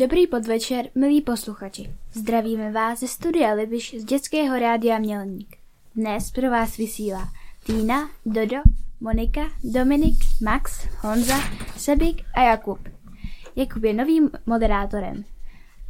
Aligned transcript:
Dobrý 0.00 0.26
podvečer, 0.26 0.88
milí 0.94 1.20
posluchači. 1.20 1.90
Zdravíme 2.12 2.72
vás 2.72 3.00
ze 3.00 3.08
studia 3.08 3.52
Libiš 3.52 3.94
z 3.98 4.04
Dětského 4.04 4.58
rádia 4.58 4.98
Mělník. 4.98 5.56
Dnes 5.96 6.30
pro 6.30 6.50
vás 6.50 6.76
vysílá 6.76 7.28
Týna, 7.66 8.10
Dodo, 8.26 8.56
Monika, 9.00 9.40
Dominik, 9.64 10.16
Max, 10.42 10.88
Honza, 11.00 11.34
Sebik 11.76 12.22
a 12.34 12.42
Jakub. 12.42 12.88
Jakub 13.56 13.84
je 13.84 13.92
novým 13.92 14.30
moderátorem, 14.46 15.24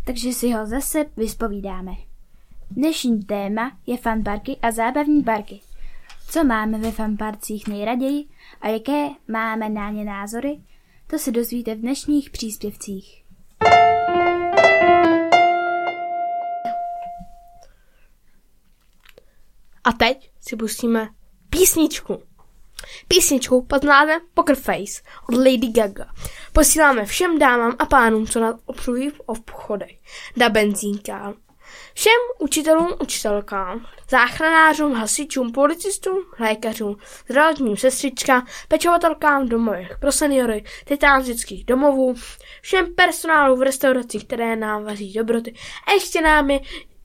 takže 0.06 0.32
si 0.32 0.52
ho 0.52 0.66
zase 0.66 1.04
vyspovídáme. 1.16 1.92
Dnešní 2.70 3.22
téma 3.22 3.78
je 3.86 3.96
fanparky 3.96 4.56
a 4.62 4.70
zábavní 4.70 5.22
parky. 5.22 5.60
Co 6.30 6.44
máme 6.44 6.78
ve 6.78 6.90
fanparcích 6.90 7.68
nejraději 7.68 8.24
a 8.60 8.68
jaké 8.68 9.08
máme 9.28 9.68
na 9.68 9.90
ně 9.90 10.04
názory, 10.04 10.60
to 11.06 11.18
se 11.18 11.32
dozvíte 11.32 11.74
v 11.74 11.80
dnešních 11.80 12.30
příspěvcích. 12.30 13.20
A 19.84 19.92
teď 19.92 20.30
si 20.40 20.56
pustíme 20.56 21.08
písničku. 21.50 22.22
Písničku 23.08 23.66
pod 23.66 23.84
názvem 23.84 24.20
Poker 24.34 24.56
Face 24.56 25.02
od 25.28 25.36
Lady 25.36 25.68
Gaga. 25.74 26.06
Posíláme 26.52 27.04
všem 27.04 27.38
dámám 27.38 27.76
a 27.78 27.86
pánům, 27.86 28.26
co 28.26 28.40
nás 28.40 28.56
obsluhují 28.66 29.10
v 29.10 29.20
obchodech. 29.20 29.98
Da 30.36 30.48
benzínka. 30.48 31.34
Všem 31.94 32.12
učitelům, 32.38 32.88
učitelkám, 33.02 33.86
záchranářům, 34.10 34.92
hasičům, 34.92 35.52
policistům, 35.52 36.18
lékařům, 36.38 36.96
zdravotním 37.30 37.76
sestřičkám, 37.76 38.46
pečovatelkám, 38.68 39.48
domových 39.48 39.98
pro 40.00 40.12
seniory, 40.12 40.64
titán 40.84 41.24
domovů, 41.64 42.14
všem 42.62 42.94
personálu 42.94 43.56
v 43.56 43.62
restauracích, 43.62 44.24
které 44.24 44.56
nám 44.56 44.84
vaří 44.84 45.12
dobroty 45.12 45.54
a 45.86 45.92
ještě 45.92 46.20
nám 46.20 46.50
je 46.50 46.60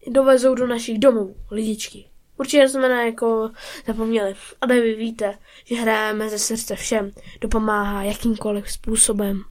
dovezou 0.07 0.55
do 0.55 0.67
našich 0.67 0.99
domovů 0.99 1.35
lidičky. 1.51 2.09
Určitě 2.37 2.69
jsme 2.69 2.89
na 2.89 3.03
jako 3.03 3.51
zapomněli, 3.87 4.35
A 4.61 4.65
vy 4.65 4.95
víte, 4.95 5.37
že 5.65 5.75
hrajeme 5.75 6.29
ze 6.29 6.39
srdce 6.39 6.75
všem, 6.75 7.11
kdo 7.39 7.49
pomáhá 7.49 8.03
jakýmkoliv 8.03 8.71
způsobem. 8.71 9.43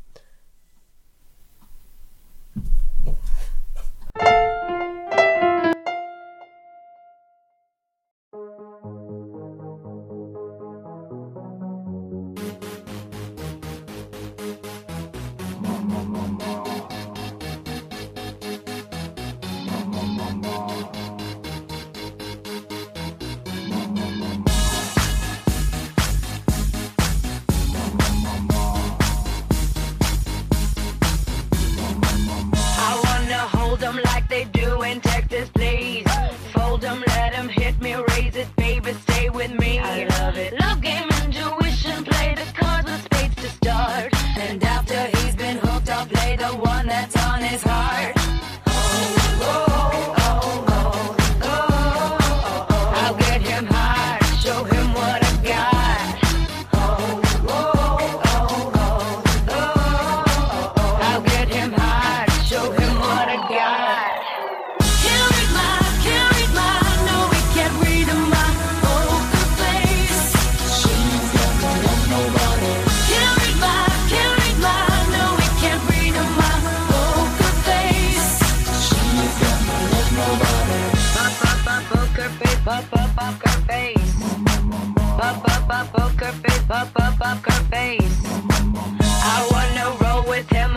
up, 86.70 86.88
up, 86.96 87.20
up 87.20 87.38
her 87.44 87.64
face. 87.70 88.20
I 88.26 89.46
wanna 89.50 89.96
roll 90.02 90.28
with 90.28 90.48
him, 90.50 90.76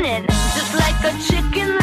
just 0.00 0.74
like 0.74 1.04
a 1.04 1.12
chicken. 1.20 1.81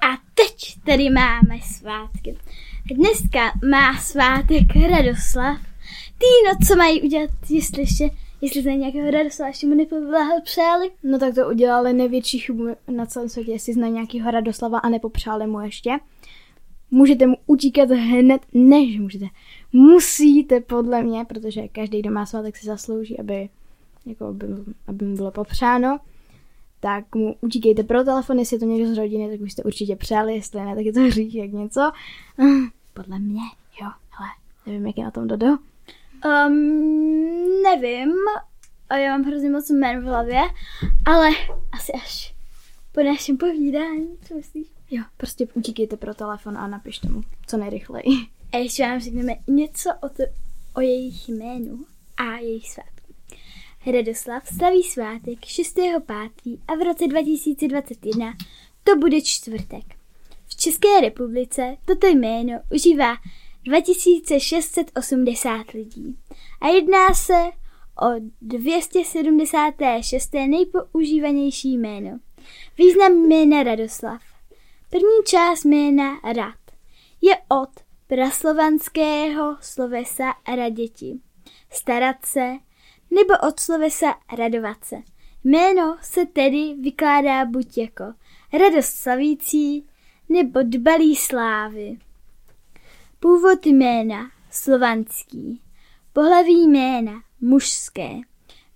A 0.00 0.16
teď 0.34 0.54
tady 0.86 1.10
máme 1.10 1.60
svátky. 1.62 2.36
Dneska 2.94 3.52
má 3.70 3.98
svátek 4.00 4.76
Radoslav. 4.90 5.60
Ty 6.18 6.26
no, 6.46 6.66
co 6.66 6.76
mají 6.76 7.02
udělat, 7.02 7.30
jestli 7.50 7.82
ještě, 7.82 8.10
jestli 8.40 8.62
znají 8.62 8.78
nějakého 8.78 9.10
Radoslava, 9.10 9.48
ještě 9.48 9.66
mu 9.66 9.74
nepopřáli? 9.74 10.90
No 11.02 11.18
tak 11.18 11.34
to 11.34 11.48
udělali 11.48 11.92
největší 11.92 12.38
chybu 12.38 12.68
na 12.88 13.06
celém 13.06 13.28
světě, 13.28 13.52
jestli 13.52 13.72
znají 13.72 13.92
nějakého 13.92 14.30
Radoslava 14.30 14.78
a 14.78 14.88
nepopřáli 14.88 15.46
mu 15.46 15.60
ještě. 15.60 15.90
Můžete 16.94 17.26
mu 17.26 17.36
utíkat 17.46 17.90
hned, 17.90 18.42
než 18.54 18.98
můžete. 18.98 19.26
Musíte 19.72 20.60
podle 20.60 21.02
mě, 21.02 21.24
protože 21.24 21.68
každý, 21.68 22.00
kdo 22.00 22.10
má 22.10 22.26
svátek, 22.26 22.56
si 22.56 22.66
zaslouží, 22.66 23.18
aby, 23.18 23.48
jako, 24.06 24.26
aby, 24.26 24.46
aby 24.86 25.04
mu 25.04 25.16
bylo 25.16 25.30
popřáno. 25.30 25.98
Tak 26.80 27.14
mu 27.14 27.36
utíkejte 27.40 27.82
pro 27.82 28.04
telefon, 28.04 28.38
jestli 28.38 28.54
je 28.54 28.60
to 28.60 28.66
někdo 28.66 28.94
z 28.94 28.98
rodiny, 28.98 29.30
tak 29.30 29.40
už 29.40 29.52
jste 29.52 29.62
určitě 29.62 29.96
přáli, 29.96 30.34
jestli 30.34 30.60
ne, 30.60 30.74
tak 30.74 30.84
je 30.84 30.92
to 30.92 31.00
hřích 31.00 31.34
jak 31.34 31.52
něco. 31.52 31.92
Podle 32.94 33.18
mě, 33.18 33.42
jo, 33.80 33.88
hele, 34.10 34.30
nevím, 34.66 34.86
jak 34.86 34.98
je 34.98 35.04
na 35.04 35.10
tom 35.10 35.28
Dodo. 35.28 35.46
Um, 36.46 37.62
nevím, 37.62 38.12
a 38.90 38.96
já 38.96 39.10
mám 39.18 39.26
hrozně 39.26 39.50
moc 39.50 39.70
jmen 39.70 40.00
v 40.00 40.04
hlavě, 40.04 40.40
ale 41.04 41.28
asi 41.72 41.92
až 41.92 42.34
po 42.92 43.02
našem 43.02 43.36
povídání, 43.36 44.08
co 44.28 44.34
myslíš? 44.34 44.66
Jo, 44.94 45.02
prostě 45.16 45.46
utíkejte 45.54 45.96
pro 45.96 46.14
telefon 46.14 46.58
a 46.58 46.66
napište 46.66 47.08
mu, 47.08 47.22
co 47.46 47.56
nejrychleji. 47.56 48.04
A 48.52 48.56
ještě 48.56 48.82
vám 48.82 49.00
řekneme 49.00 49.36
něco 49.46 49.90
o, 50.02 50.08
to, 50.08 50.22
o 50.74 50.80
jejich 50.80 51.28
jménu 51.28 51.84
a 52.16 52.36
jejich 52.36 52.70
svátku. 52.70 53.14
Radoslav 53.92 54.48
slaví 54.56 54.82
svátek 54.82 55.38
6.5. 55.38 56.58
a 56.68 56.74
v 56.74 56.84
roce 56.84 57.06
2021 57.06 58.32
to 58.84 58.96
bude 58.96 59.20
čtvrtek. 59.20 59.84
V 60.46 60.56
České 60.56 61.00
republice 61.00 61.76
toto 61.84 62.06
jméno 62.06 62.60
užívá 62.74 63.16
2680 63.64 65.70
lidí 65.70 66.16
a 66.60 66.68
jedná 66.68 67.14
se 67.14 67.34
o 68.02 68.06
276. 68.40 70.32
nejpoužívanější 70.32 71.78
jméno. 71.78 72.18
Význam 72.78 73.12
jména 73.12 73.62
Radoslav. 73.62 74.31
První 74.92 75.24
část 75.26 75.64
jména 75.64 76.20
Rad 76.24 76.58
je 77.20 77.36
od 77.48 77.70
praslovanského 78.06 79.56
slovesa 79.60 80.34
raděti, 80.56 81.20
starat 81.70 82.24
se, 82.24 82.52
nebo 83.10 83.48
od 83.48 83.60
slovesa 83.60 84.14
radovat 84.38 84.84
se. 84.84 84.96
Jméno 85.44 85.96
se 86.02 86.26
tedy 86.26 86.74
vykládá 86.80 87.44
buď 87.44 87.78
jako 87.78 88.04
radost 88.52 88.90
slavící, 88.90 89.86
nebo 90.28 90.60
dbalý 90.62 91.16
slávy. 91.16 91.98
Původ 93.20 93.66
jména 93.66 94.30
slovanský, 94.50 95.62
pohlaví 96.12 96.66
jména 96.68 97.22
mužské. 97.40 98.10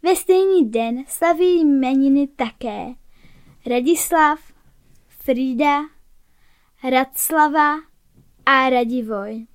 Ve 0.03 0.17
stejný 0.17 0.71
den 0.71 1.05
slaví 1.09 1.61
jmeniny 1.61 2.27
také 2.27 2.87
Radislav, 3.67 4.41
Frida, 5.09 5.96
Radslava 6.85 7.81
a 8.47 8.71
Radivoj. 8.71 9.47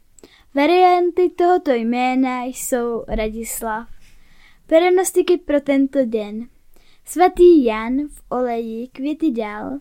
Varianty 0.55 1.29
tohoto 1.29 1.71
jména 1.71 2.43
jsou 2.43 3.03
Radislav. 3.07 3.87
Prognostiky 4.67 5.37
pro 5.37 5.61
tento 5.61 6.05
den. 6.05 6.47
Svatý 7.05 7.63
Jan 7.63 8.07
v 8.07 8.23
oleji 8.29 8.87
květy 8.87 9.31
dal, 9.31 9.79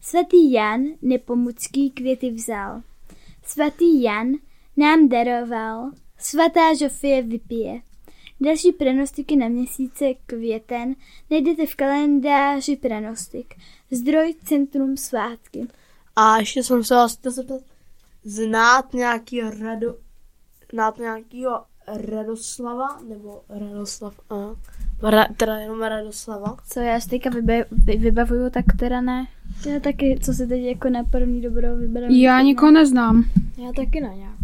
svatý 0.00 0.52
Jan 0.52 0.84
nepomucký 1.02 1.90
květy 1.90 2.30
vzal. 2.30 2.82
Svatý 3.44 4.02
Jan 4.02 4.32
nám 4.76 5.08
daroval, 5.08 5.90
svatá 6.18 6.74
Žofie 6.74 7.22
vypije. 7.22 7.80
Další 8.40 8.72
pranostiky 8.72 9.36
na 9.36 9.48
měsíce 9.48 10.04
květen 10.26 10.94
najdete 11.30 11.66
v 11.66 11.74
kalendáři 11.74 12.76
pranostik. 12.76 13.54
Zdroj 13.90 14.34
Centrum 14.44 14.96
svátky. 14.96 15.66
A 16.16 16.38
ještě 16.38 16.62
jsem 16.62 16.84
se 16.84 16.94
vás 16.94 17.16
chtěl 17.16 17.32
zeptat, 17.32 17.60
znát 18.24 18.94
nějaký 18.94 19.40
rado, 19.40 19.96
znát 20.72 20.98
nějakýho 20.98 21.64
Radoslava, 21.86 22.98
nebo 23.08 23.42
Radoslav, 23.48 24.14
a, 24.30 24.34
ra, 25.10 25.26
teda 25.36 25.56
jenom 25.56 25.82
Radoslava. 25.82 26.56
Co 26.68 26.80
já 26.80 27.00
si 27.00 27.08
teďka 27.08 27.30
vybe, 27.30 27.64
vy, 27.70 27.96
vybavuju, 27.96 28.50
tak 28.50 28.64
teda 28.78 29.00
ne. 29.00 29.26
Já 29.66 29.80
taky, 29.80 30.18
co 30.22 30.32
se 30.32 30.46
teď 30.46 30.62
jako 30.62 30.88
na 30.88 31.04
první 31.04 31.40
dobrou 31.40 31.76
vyberám. 31.76 32.10
Já 32.10 32.40
nikoho 32.40 32.72
neznám. 32.72 33.24
Já 33.56 33.72
taky 33.72 34.00
ne 34.00 34.16
nějak. 34.16 34.36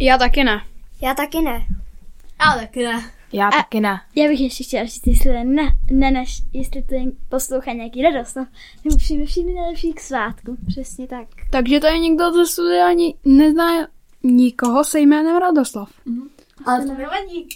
Já 0.00 0.18
taky 0.18 0.44
ne. 0.44 0.60
Já 1.02 1.14
taky 1.14 1.40
ne. 1.40 1.66
Ale 2.38 2.60
taky 2.60 2.84
ne. 2.84 3.10
Já 3.32 3.48
A- 3.48 3.50
taky 3.50 3.80
ne. 3.80 4.00
Já 4.14 4.28
bych 4.28 4.40
ještě 4.40 4.64
chtěla 4.64 4.84
říct, 4.84 5.06
jestli 5.06 5.44
na, 5.44 5.62
na 5.92 6.10
naš, 6.10 6.42
jestli 6.52 6.82
to 6.82 6.94
poslouchá 7.28 7.72
nějaký 7.72 8.02
radost, 8.02 8.34
no, 8.36 8.46
nebo 8.84 8.96
přijme 8.96 9.24
všichni 9.26 9.52
nejlepší 9.54 9.92
k 9.92 10.00
svátku. 10.00 10.56
Přesně 10.68 11.06
tak. 11.06 11.28
Takže 11.50 11.80
tady 11.80 11.98
nikdo 11.98 12.32
ze 12.32 12.46
studia 12.46 12.88
ani 12.88 13.14
nezná 13.24 13.88
nikoho 14.22 14.84
se 14.84 15.00
jménem 15.00 15.36
Radoslav. 15.36 15.90
Ale 16.66 16.86
to 16.86 16.94
nevadí, 16.94 17.48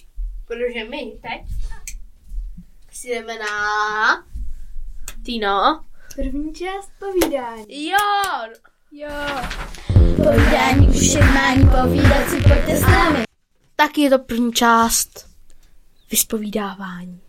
protože 0.47 0.85
my 0.91 1.13
teď 1.23 1.43
si 2.93 3.09
jdeme 3.09 3.35
na 3.39 4.25
Tino. 5.25 5.81
První 6.17 6.53
část 6.55 6.91
povídání. 6.99 7.65
Jo, 7.91 7.99
Jo. 8.93 9.09
Povídání 10.17 10.89
už 10.89 10.97
všemání 10.97 11.63
povídat 11.83 12.29
si 12.31 12.37
pojďte 12.37 12.77
s 12.77 12.81
námi. 12.83 13.23
tak 13.77 13.99
je 13.99 14.11
to 14.11 14.19
první 14.19 14.53
část 14.53 15.32
vyspovídávání. 16.13 17.21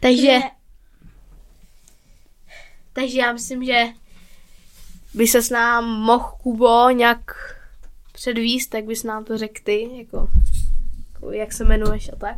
Takže, 0.00 0.38
takže 2.92 3.18
já 3.18 3.32
myslím, 3.32 3.64
že 3.64 3.84
by 5.14 5.26
se 5.26 5.42
s 5.42 5.50
nám 5.50 5.84
mohl 5.84 6.32
Kubo 6.42 6.90
nějak 6.90 7.20
předvíst, 8.12 8.70
tak 8.70 8.84
bys 8.84 9.02
nám 9.02 9.24
to 9.24 9.38
řekl 9.38 9.60
ty, 9.64 9.90
jako, 9.98 10.28
jako 11.14 11.32
jak 11.32 11.52
se 11.52 11.64
jmenuješ 11.64 12.12
a 12.12 12.16
tak. 12.16 12.36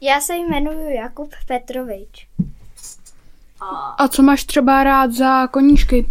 Já 0.00 0.20
se 0.20 0.36
jmenuji 0.36 0.96
Jakub 0.96 1.34
Petrovič. 1.46 2.28
A 3.98 4.08
co 4.08 4.22
máš 4.22 4.44
třeba 4.44 4.84
rád 4.84 5.12
za 5.12 5.46
koníčky? 5.46 6.06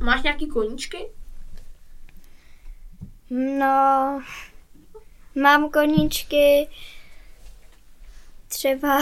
Máš 0.00 0.22
nějaký 0.22 0.46
koníčky? 0.46 1.06
No, 3.30 4.22
mám 5.42 5.70
koníčky, 5.70 6.68
třeba 8.48 9.00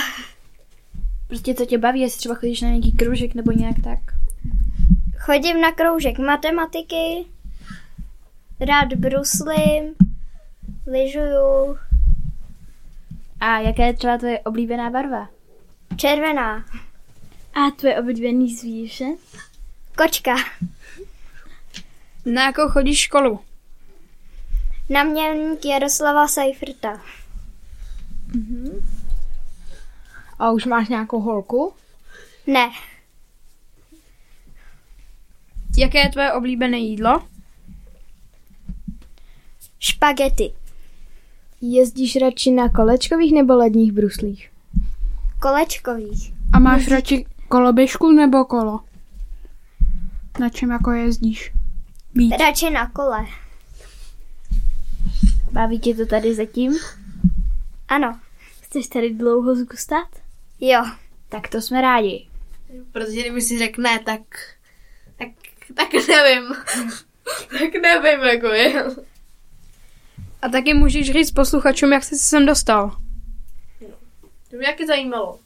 Prostě 1.29 1.55
co 1.55 1.67
tě 1.67 1.79
baví, 1.79 2.00
jestli 2.00 2.19
třeba 2.19 2.35
chodíš 2.35 2.61
na 2.61 2.69
nějaký 2.69 2.93
kružek 2.93 3.35
nebo 3.35 3.53
nějak 3.53 3.76
tak. 3.85 3.99
chodím 5.19 5.61
na 5.61 5.73
kroužek 5.73 6.19
matematiky, 6.19 7.25
rád 8.61 8.93
bruslím, 8.95 9.95
lyžuju, 10.87 11.79
A 13.41 13.59
jaká 13.59 13.85
je 13.85 13.95
třeba 13.95 14.19
tvoje 14.19 14.41
oblíbená 14.41 14.91
barva? 14.91 15.29
červená, 15.97 16.64
A 17.55 17.71
tvoje 17.76 17.99
oblíbený 18.00 18.55
zvíře? 18.57 19.05
kočka, 19.97 20.35
Na 22.25 22.45
jakou 22.47 22.69
chodíš 22.69 22.99
školu? 22.99 23.41
Náměstník 24.88 25.64
Jaroslava 25.64 26.29
Seiferta. 26.29 27.00
A 30.38 30.50
už 30.50 30.67
máš 30.67 30.88
nějakou 30.88 31.21
holku? 31.21 31.73
Ne, 32.47 32.71
Jaké 35.79 35.99
je 35.99 36.09
tvoje 36.09 36.33
oblíbené 36.33 36.79
jídlo? 36.79 37.23
špagety, 39.79 40.53
Jezdíš 41.61 42.17
radši 42.17 42.50
na 42.50 42.69
kolečkových 42.69 43.33
nebo 43.35 43.55
ledních 43.57 43.93
bruslích? 43.93 44.50
kolečkových, 45.43 46.33
A 46.53 46.59
máš 46.59 46.88
radši 46.88 47.26
koloběžku 47.49 48.12
nebo 48.12 48.45
kolo? 48.45 48.81
Na 50.41 50.49
čem 50.49 50.71
jako 50.71 50.91
jezdíš? 50.93 51.53
Víc. 52.14 52.35
radši 52.41 52.71
na 52.71 52.91
kole. 52.91 53.26
Baví 55.54 55.80
tě 55.80 55.94
to 55.94 56.06
tady 56.06 56.34
zatím? 56.34 56.78
Ano, 57.88 58.20
Chceš 58.62 58.87
tady 58.87 59.11
dlouho 59.11 59.54
zůstat? 59.56 60.08
jo, 60.61 60.84
Tak 61.28 61.49
to 61.49 61.61
jsme 61.62 61.80
rádi. 61.80 62.26
Protože 62.92 63.20
kdyby 63.20 63.42
si 63.42 63.58
řekl 63.58 63.82
ne, 63.82 63.99
tak, 63.99 64.20
tak, 65.18 65.28
tak 65.75 65.88
nevím. 66.08 66.54
tak 67.58 67.82
nevím, 67.82 68.20
jako 68.20 68.46
je. 68.46 68.84
A 70.42 70.49
taky 70.49 70.75
můžeš 70.75 71.12
říct 71.12 71.30
posluchačům, 71.30 71.92
jak 71.92 72.04
jsi 72.04 72.18
se 72.18 72.25
sem 72.25 72.46
dostal. 72.46 72.90
To 74.50 74.56
mě 74.56 74.66
taky 74.66 74.87
zajímalo. 74.87 75.38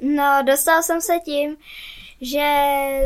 No, 0.00 0.42
dostal 0.46 0.82
jsem 0.82 1.00
se 1.00 1.12
tím, 1.24 1.56
že 2.20 2.46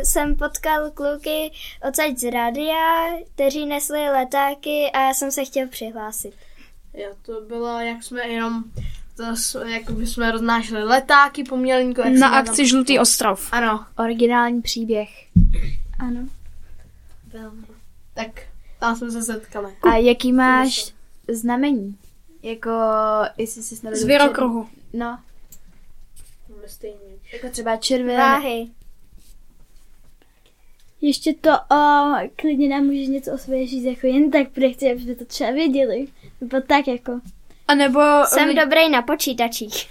jsem 0.02 0.36
potkal 0.36 0.90
kluky 0.90 1.52
odsaď 1.88 2.18
z 2.18 2.30
rádia, 2.30 3.06
kteří 3.34 3.66
nesli 3.66 3.98
letáky 4.10 4.90
a 4.94 5.00
já 5.00 5.14
jsem 5.14 5.32
se 5.32 5.44
chtěl 5.44 5.68
přihlásit. 5.68 6.32
Jo, 6.94 7.08
to 7.22 7.40
bylo, 7.40 7.80
jak 7.80 8.02
jsme 8.02 8.28
jenom, 8.28 8.64
to, 9.16 9.58
jako 9.66 9.92
by 9.92 10.06
jsme 10.06 10.30
roznášeli 10.30 10.84
letáky 10.84 11.44
po 11.44 11.56
Mělníku. 11.56 12.00
jak 12.00 12.12
Na 12.12 12.28
akci 12.28 12.66
Žlutý 12.66 12.98
ostrov. 12.98 13.50
Tam, 13.50 13.64
ano, 13.64 13.86
Originální 13.98 14.62
příběh. 14.62 15.08
Ano. 15.98 16.20
tak 18.14 18.42
tam 18.80 18.96
jsme 18.96 19.10
se 19.10 19.22
setkali. 19.22 19.76
A 19.82 19.96
jaký 19.96 20.32
máš 20.32 20.94
znamení? 21.28 21.96
Jako, 22.42 22.70
jestli 23.38 23.62
jsi 23.62 23.76
snad... 23.76 23.94
Z 23.94 24.04
Věrokruhu. 24.04 24.68
No, 24.92 25.18
Máme 26.48 26.68
stejně. 26.68 26.96
jako 27.32 27.48
třeba 27.50 27.76
červený. 27.76 28.16
Váhy. 28.18 28.66
Ještě 31.00 31.34
to, 31.40 31.50
o, 31.50 32.14
klidně 32.36 32.68
nám 32.68 32.84
můžeš 32.84 33.08
něco 33.08 33.32
o 33.32 33.38
sobě 33.38 33.66
říct, 33.66 33.84
jako 33.84 34.06
jen 34.06 34.30
tak, 34.30 34.48
protože 34.48 34.70
chci, 34.70 34.92
aby 34.92 35.00
jsme 35.00 35.14
to 35.14 35.24
třeba 35.24 35.50
věděli. 35.50 36.06
Nebo 36.40 36.60
tak 36.60 36.88
jako. 36.88 37.20
A 37.68 37.74
nebo... 37.74 38.00
Jsem 38.26 38.54
dobrý 38.54 38.90
na 38.90 39.02
počítačích. 39.02 39.90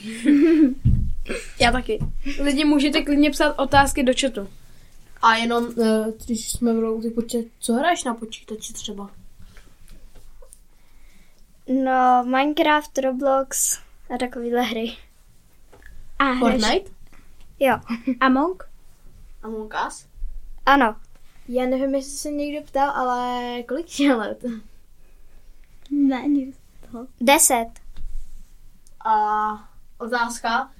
Já 1.60 1.72
taky. 1.72 1.98
Lidi 2.42 2.64
můžete 2.64 3.02
klidně 3.02 3.30
psát 3.30 3.58
otázky 3.58 4.02
do 4.02 4.12
chatu. 4.20 4.48
A 5.22 5.34
jenom, 5.34 5.68
eh, 5.82 6.12
když 6.26 6.50
jsme 6.50 6.72
v 6.74 7.02
ty 7.02 7.10
počítač, 7.10 7.44
co 7.58 7.72
hraješ 7.72 8.04
na 8.04 8.14
počítači 8.14 8.72
třeba? 8.72 9.10
No, 11.84 12.24
Minecraft, 12.24 12.98
Roblox 12.98 13.78
a 14.14 14.18
takovéhle 14.18 14.62
hry. 14.62 14.96
A 16.18 16.34
Fortnite? 16.38 16.90
Jo, 17.60 17.78
Among? 18.20 18.64
Among 19.42 19.74
Us? 19.88 20.06
Ano. 20.66 20.96
Já 21.48 21.66
nevím, 21.66 21.94
jestli 21.94 22.12
se 22.12 22.30
někdo 22.30 22.66
ptal, 22.66 22.90
ale 22.90 23.62
kolik 23.62 24.00
je 24.00 24.14
let? 24.14 24.44
Ne. 25.90 26.24
Deset. 27.20 27.68
A 29.06 29.14
otázka, 29.98 30.70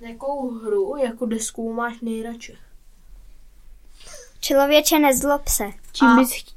jakou 0.00 0.50
hru 0.50 0.96
jako 0.96 1.26
desku 1.26 1.72
máš 1.72 2.00
nejradši? 2.00 2.58
Člověče, 4.40 4.98
nezlob 4.98 5.48
se. 5.48 5.64
Čím 5.92 6.08
A- 6.08 6.16
bys 6.16 6.32
chtě... 6.32 6.54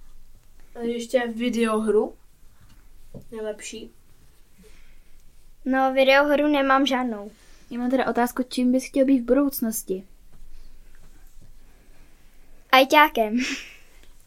A 0.76 0.80
ještě 0.80 1.28
videohru? 1.28 2.14
Nejlepší. 3.32 3.92
No, 5.66 5.94
videohru 5.94 6.48
nemám 6.48 6.86
žádnou. 6.86 7.32
Já 7.70 7.80
mám 7.80 7.90
teda 7.90 8.08
otázku, 8.08 8.44
čím 8.50 8.72
bys 8.72 8.86
chtěl 8.86 9.06
být 9.06 9.20
v 9.20 9.26
budoucnosti? 9.26 10.08
Ajťákem. 12.72 13.38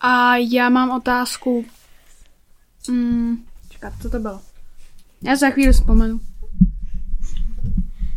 A 0.01 0.37
já 0.37 0.69
mám 0.69 0.91
otázku. 0.91 1.65
Mm, 2.89 3.45
čekat, 3.69 3.93
co 4.03 4.11
to 4.11 4.19
bylo? 4.19 4.41
Já 5.23 5.37
za 5.37 5.51
chvíli 5.51 5.73
vzpomenu. 5.73 6.21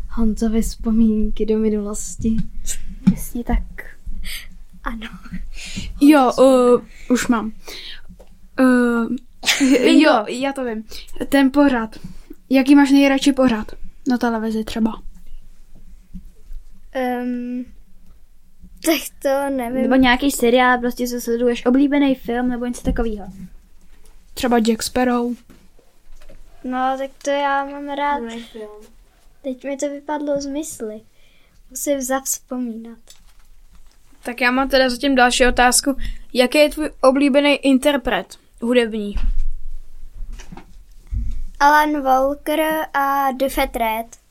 Honzovi 0.09 0.61
vzpomínky 0.61 1.45
do 1.45 1.57
minulosti. 1.57 2.35
Přesně 3.05 3.43
tak. 3.43 3.95
Ano. 4.83 5.09
Jo, 6.01 6.31
uh, 6.37 6.81
už 7.09 7.27
mám. 7.27 7.51
Uh, 8.59 9.15
jo, 10.01 10.25
já 10.27 10.53
to 10.53 10.65
vím. 10.65 10.83
Ten 11.29 11.51
pořad. 11.51 11.99
Jaký 12.49 12.75
máš 12.75 12.91
nejradši 12.91 13.33
pořad? 13.33 13.71
Na 14.07 14.17
televizi 14.17 14.63
třeba. 14.63 15.01
Um, 17.23 17.65
tak 18.85 19.01
to 19.21 19.55
nevím. 19.55 19.81
Nebo 19.81 19.95
nějaký 19.95 20.31
seriál, 20.31 20.79
prostě 20.79 21.07
co 21.07 21.21
sleduješ, 21.21 21.65
oblíbený 21.65 22.15
film 22.15 22.49
nebo 22.49 22.65
něco 22.65 22.81
takového. 22.81 23.27
Třeba 24.33 24.59
Jack 24.59 24.83
Sparrow. 24.83 25.33
No, 26.63 26.95
tak 26.97 27.11
to 27.23 27.29
já 27.29 27.65
mám 27.65 27.89
rád. 27.89 28.21
Teď 29.41 29.63
mi 29.63 29.77
to 29.77 29.89
vypadlo 29.89 30.41
z 30.41 30.45
mysli. 30.45 31.01
Musím 31.69 32.01
zavzpomínat. 32.01 32.97
Tak 34.23 34.41
já 34.41 34.51
mám 34.51 34.69
teda 34.69 34.89
zatím 34.89 35.15
další 35.15 35.47
otázku. 35.47 35.97
Jaký 36.33 36.57
je 36.57 36.69
tvůj 36.69 36.89
oblíbený 37.01 37.55
interpret 37.55 38.37
hudební? 38.61 39.15
Alan 41.59 42.01
Walker 42.01 42.59
a 42.93 43.31
Duffet 43.31 43.75
Red. 43.75 44.24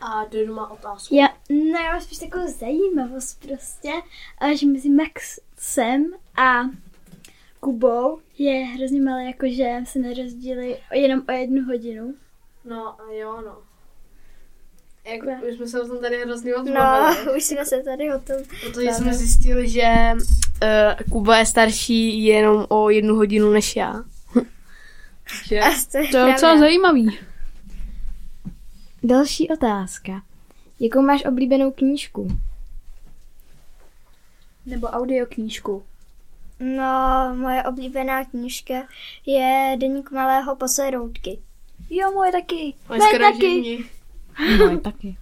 A 0.00 0.24
Dodu 0.24 0.54
má 0.54 0.70
otázku. 0.70 1.14
Já, 1.14 1.28
no 1.50 1.78
já 1.78 1.92
mám 1.92 2.00
spíš 2.00 2.18
takovou 2.18 2.46
zajímavost 2.48 3.46
prostě, 3.46 3.90
ale 4.38 4.56
že 4.56 4.66
mezi 4.66 4.90
Maxem 4.90 6.04
a 6.36 6.62
Kubou 7.60 8.20
je 8.38 8.64
hrozně 8.64 9.00
malé, 9.02 9.24
jakože 9.24 9.74
se 9.84 9.98
nerozdělili 9.98 10.78
jenom 10.92 11.22
o 11.28 11.32
jednu 11.32 11.64
hodinu. 11.64 12.14
No 12.64 13.00
a 13.00 13.12
jo, 13.12 13.42
no. 13.44 13.58
Jak, 15.04 15.44
už 15.50 15.56
jsme 15.56 15.66
se 15.66 15.82
o 15.82 15.86
tom 15.86 15.98
tady 15.98 16.22
hrozně 16.22 16.52
bavili. 16.54 16.74
No, 16.74 17.16
už 17.36 17.44
jsme 17.44 17.66
se 17.66 17.82
tady 17.82 18.14
o 18.14 18.18
tom... 18.18 18.36
Protože 18.60 18.92
jsme 18.92 19.14
zjistili, 19.14 19.68
že 19.68 19.92
uh, 20.14 21.10
Kuba 21.12 21.38
je 21.38 21.46
starší 21.46 22.24
jenom 22.24 22.66
o 22.68 22.90
jednu 22.90 23.14
hodinu 23.14 23.50
než 23.50 23.76
já. 23.76 24.04
že? 25.46 25.60
A 25.60 25.70
to 25.90 25.98
je 25.98 26.32
docela 26.32 26.58
zajímavý. 26.58 27.18
Další 29.02 29.48
otázka. 29.48 30.22
Jakou 30.80 31.02
máš 31.02 31.24
oblíbenou 31.24 31.70
knížku? 31.70 32.28
Nebo 34.66 34.86
audioknížku. 34.86 35.82
No, 36.60 37.34
moje 37.36 37.62
oblíbená 37.62 38.24
knížka 38.24 38.74
je 39.26 39.76
Deník 39.80 40.10
malého 40.10 40.56
poseroutky. 40.56 41.38
Jo, 41.90 42.12
moje 42.12 42.32
taky. 42.32 42.74
Moje 42.88 43.00
skoro 43.00 43.32
taky. 43.32 43.84
Moje 44.58 44.78
taky. 44.80 45.16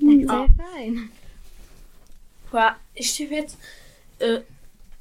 Tak 0.00 0.36
to 0.36 0.42
je 0.42 0.48
fajn. 0.56 1.10
A 2.58 2.76
ještě 2.94 3.26
věc. 3.26 3.58
Uh, 4.22 4.42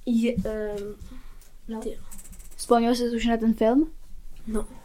je, 0.05 0.35
um, 0.35 0.95
no. 1.67 1.81
Vzpomněl 2.55 2.95
jsi 2.95 3.09
už 3.09 3.25
na 3.25 3.37
ten 3.37 3.53
film? 3.53 3.91
no. 4.47 4.80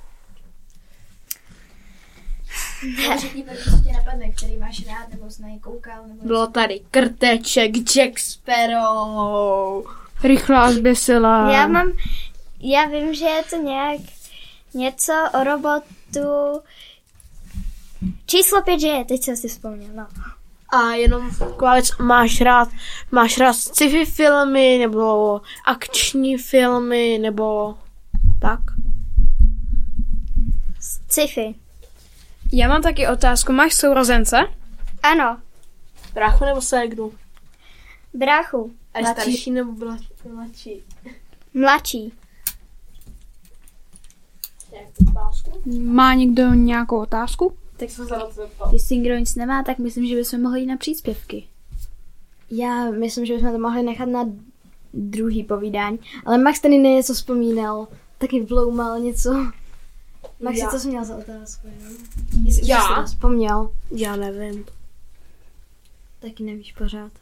Co 3.64 3.84
tě 3.84 3.92
napadne, 3.92 4.30
který 4.30 4.56
máš 4.56 4.86
rád, 4.86 5.08
nebo 5.10 5.30
jsi 5.30 5.42
na 5.42 5.48
něj 5.48 5.58
koukal, 5.58 6.06
nebo... 6.06 6.26
Bylo 6.26 6.46
tady 6.46 6.80
krteček, 6.90 7.76
Jack 7.76 8.18
Sparrow. 8.18 9.84
Rychlá 10.24 10.64
a 10.64 10.72
zběsilá. 10.72 11.52
Já 11.52 11.66
mám, 11.66 11.92
já 12.60 12.84
vím, 12.84 13.14
že 13.14 13.24
je 13.24 13.42
to 13.50 13.56
nějak 13.56 14.00
něco 14.74 15.12
o 15.40 15.44
robotu. 15.44 16.60
Číslo 18.26 18.62
pět, 18.62 18.80
že 18.80 18.86
je, 18.86 19.04
teď 19.04 19.22
jsem 19.22 19.36
si 19.36 19.48
vzpomněl, 19.48 19.90
no. 19.94 20.06
A 20.68 20.90
jenom 20.92 21.30
věc, 21.74 21.90
máš 21.98 22.40
rád, 22.40 22.68
máš 23.10 23.38
rád 23.38 23.52
sci-fi 23.52 24.04
filmy, 24.04 24.78
nebo 24.78 25.40
akční 25.66 26.38
filmy, 26.38 27.18
nebo 27.22 27.74
tak? 28.40 28.60
Sci-fi. 30.80 31.54
Já 32.52 32.68
mám 32.68 32.82
taky 32.82 33.08
otázku. 33.08 33.52
Máš 33.52 33.74
sourozence? 33.74 34.36
Ano, 35.02 35.40
Bráchu 36.14 36.44
nebo 36.44 36.60
ségnu? 36.60 37.12
bráchu. 38.14 38.72
A 38.94 38.98
je 38.98 39.06
starší 39.06 39.50
nebo 39.50 39.72
mladší? 40.32 40.82
Mladší. 41.54 42.12
Má 45.82 46.14
někdo 46.14 46.54
nějakou 46.54 46.98
otázku? 47.00 47.56
Tak 47.76 47.90
jsem 47.90 48.06
se 48.06 48.16
na 48.16 48.26
to 48.26 48.32
zeptal. 48.32 48.70
Jestli 48.72 48.96
někdo 48.96 49.18
nic 49.18 49.34
nemá, 49.34 49.62
tak 49.62 49.78
myslím, 49.78 50.06
že 50.06 50.14
bychom 50.16 50.42
mohli 50.42 50.60
jít 50.60 50.66
na 50.66 50.76
příspěvky. 50.76 51.44
Já 52.50 52.90
myslím, 52.90 53.26
že 53.26 53.34
bychom 53.34 53.52
to 53.52 53.58
mohli 53.58 53.82
nechat 53.82 54.08
na 54.08 54.24
druhý 54.94 55.44
povídání. 55.44 55.98
Ale 56.26 56.38
Max 56.38 56.60
tady 56.60 56.78
něco 56.78 57.14
vzpomínal. 57.14 57.88
Taky 58.18 58.42
vloumal 58.42 58.98
něco. 59.00 59.30
Maxi, 60.40 60.60
Já. 60.60 60.70
co 60.70 60.78
jsi 60.80 60.88
měl 60.88 61.04
za 61.04 61.16
otázku? 61.16 61.66
Jo? 61.66 61.90
Jestli 62.44 62.68
Já? 62.68 63.06
jsi 63.06 63.14
vzpomněl, 63.14 63.70
Já 63.90 64.16
nevím. 64.16 64.64
taky 66.20 66.42
nevíš 66.42 66.72
pořád. 66.72 67.12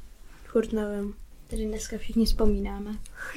Furt 0.53 0.73
nevím. 0.73 1.15
Tady 1.51 1.65
dneska 1.67 1.99
všichni 1.99 2.27
vzpomínáme. 2.27 2.91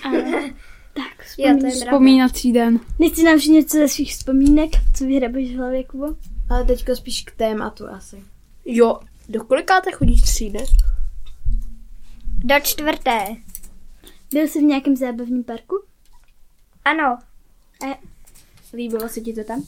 Tak, 0.98 1.26
Jo, 1.38 1.46
to 1.60 1.66
je 1.66 1.72
pravda. 1.72 1.86
Vzpomínací 1.86 2.54
den. 2.54 2.80
Nechci 3.00 3.24
nám 3.24 3.40
říct 3.40 3.50
něco 3.52 3.78
ze 3.78 3.88
svých 3.88 4.12
vzpomínek, 4.14 4.70
co 4.98 5.06
vyhrabeš 5.06 5.50
v 5.52 5.58
hlavě, 5.58 5.84
Kubo? 5.84 6.08
Ale 6.50 6.64
teďko 6.66 6.96
spíš 6.96 7.24
k 7.24 7.32
tématu 7.32 7.88
asi. 7.90 8.24
Jo, 8.66 9.00
do 9.30 9.44
kolikáte 9.44 9.92
chodíš 9.92 10.22
třídy? 10.22 10.60
Do 12.44 12.56
čtvrté. 12.64 13.26
Byl 14.34 14.48
jsi 14.48 14.60
v 14.60 14.64
nějakém 14.64 14.96
zábavním 14.96 15.44
parku? 15.44 15.84
Ano, 16.86 17.18
Líbilo 18.74 19.10
se 19.10 19.22
ti 19.22 19.34
to 19.34 19.44
tam? 19.44 19.64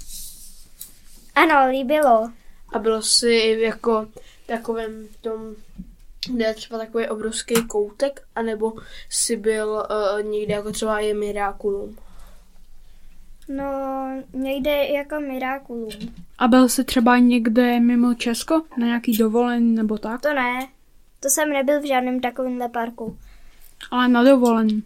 ano, 1.35 1.71
líbilo. 1.71 2.31
A 2.73 2.79
byl 2.79 3.01
jsi 3.01 3.57
jako 3.59 4.07
takovém 4.45 5.07
tom, 5.21 5.55
kde 6.33 6.45
je 6.45 6.53
třeba 6.53 6.79
takový 6.79 7.07
obrovský 7.07 7.55
koutek, 7.67 8.21
anebo 8.35 8.73
jsi 9.09 9.37
byl 9.37 9.69
uh, 9.69 10.31
někde 10.31 10.53
jako 10.53 10.71
třeba 10.71 10.99
je 10.99 11.13
Miraculum. 11.13 11.97
No, 13.49 14.09
někde 14.33 14.85
jako 14.85 15.19
Miraculum. 15.19 15.89
A 16.37 16.47
byl 16.47 16.69
jsi 16.69 16.83
třeba 16.83 17.17
někde 17.17 17.79
mimo 17.79 18.13
Česko? 18.13 18.61
Na 18.77 18.85
nějaký 18.85 19.17
dovolení 19.17 19.75
nebo 19.75 19.97
tak? 19.97 20.21
To 20.21 20.33
ne. 20.33 20.67
To 21.19 21.29
jsem 21.29 21.49
nebyl 21.49 21.81
v 21.81 21.87
žádném 21.87 22.19
takovémhle 22.19 22.69
parku. 22.69 23.17
Ale 23.91 24.07
na 24.07 24.23
dovolení. 24.23 24.83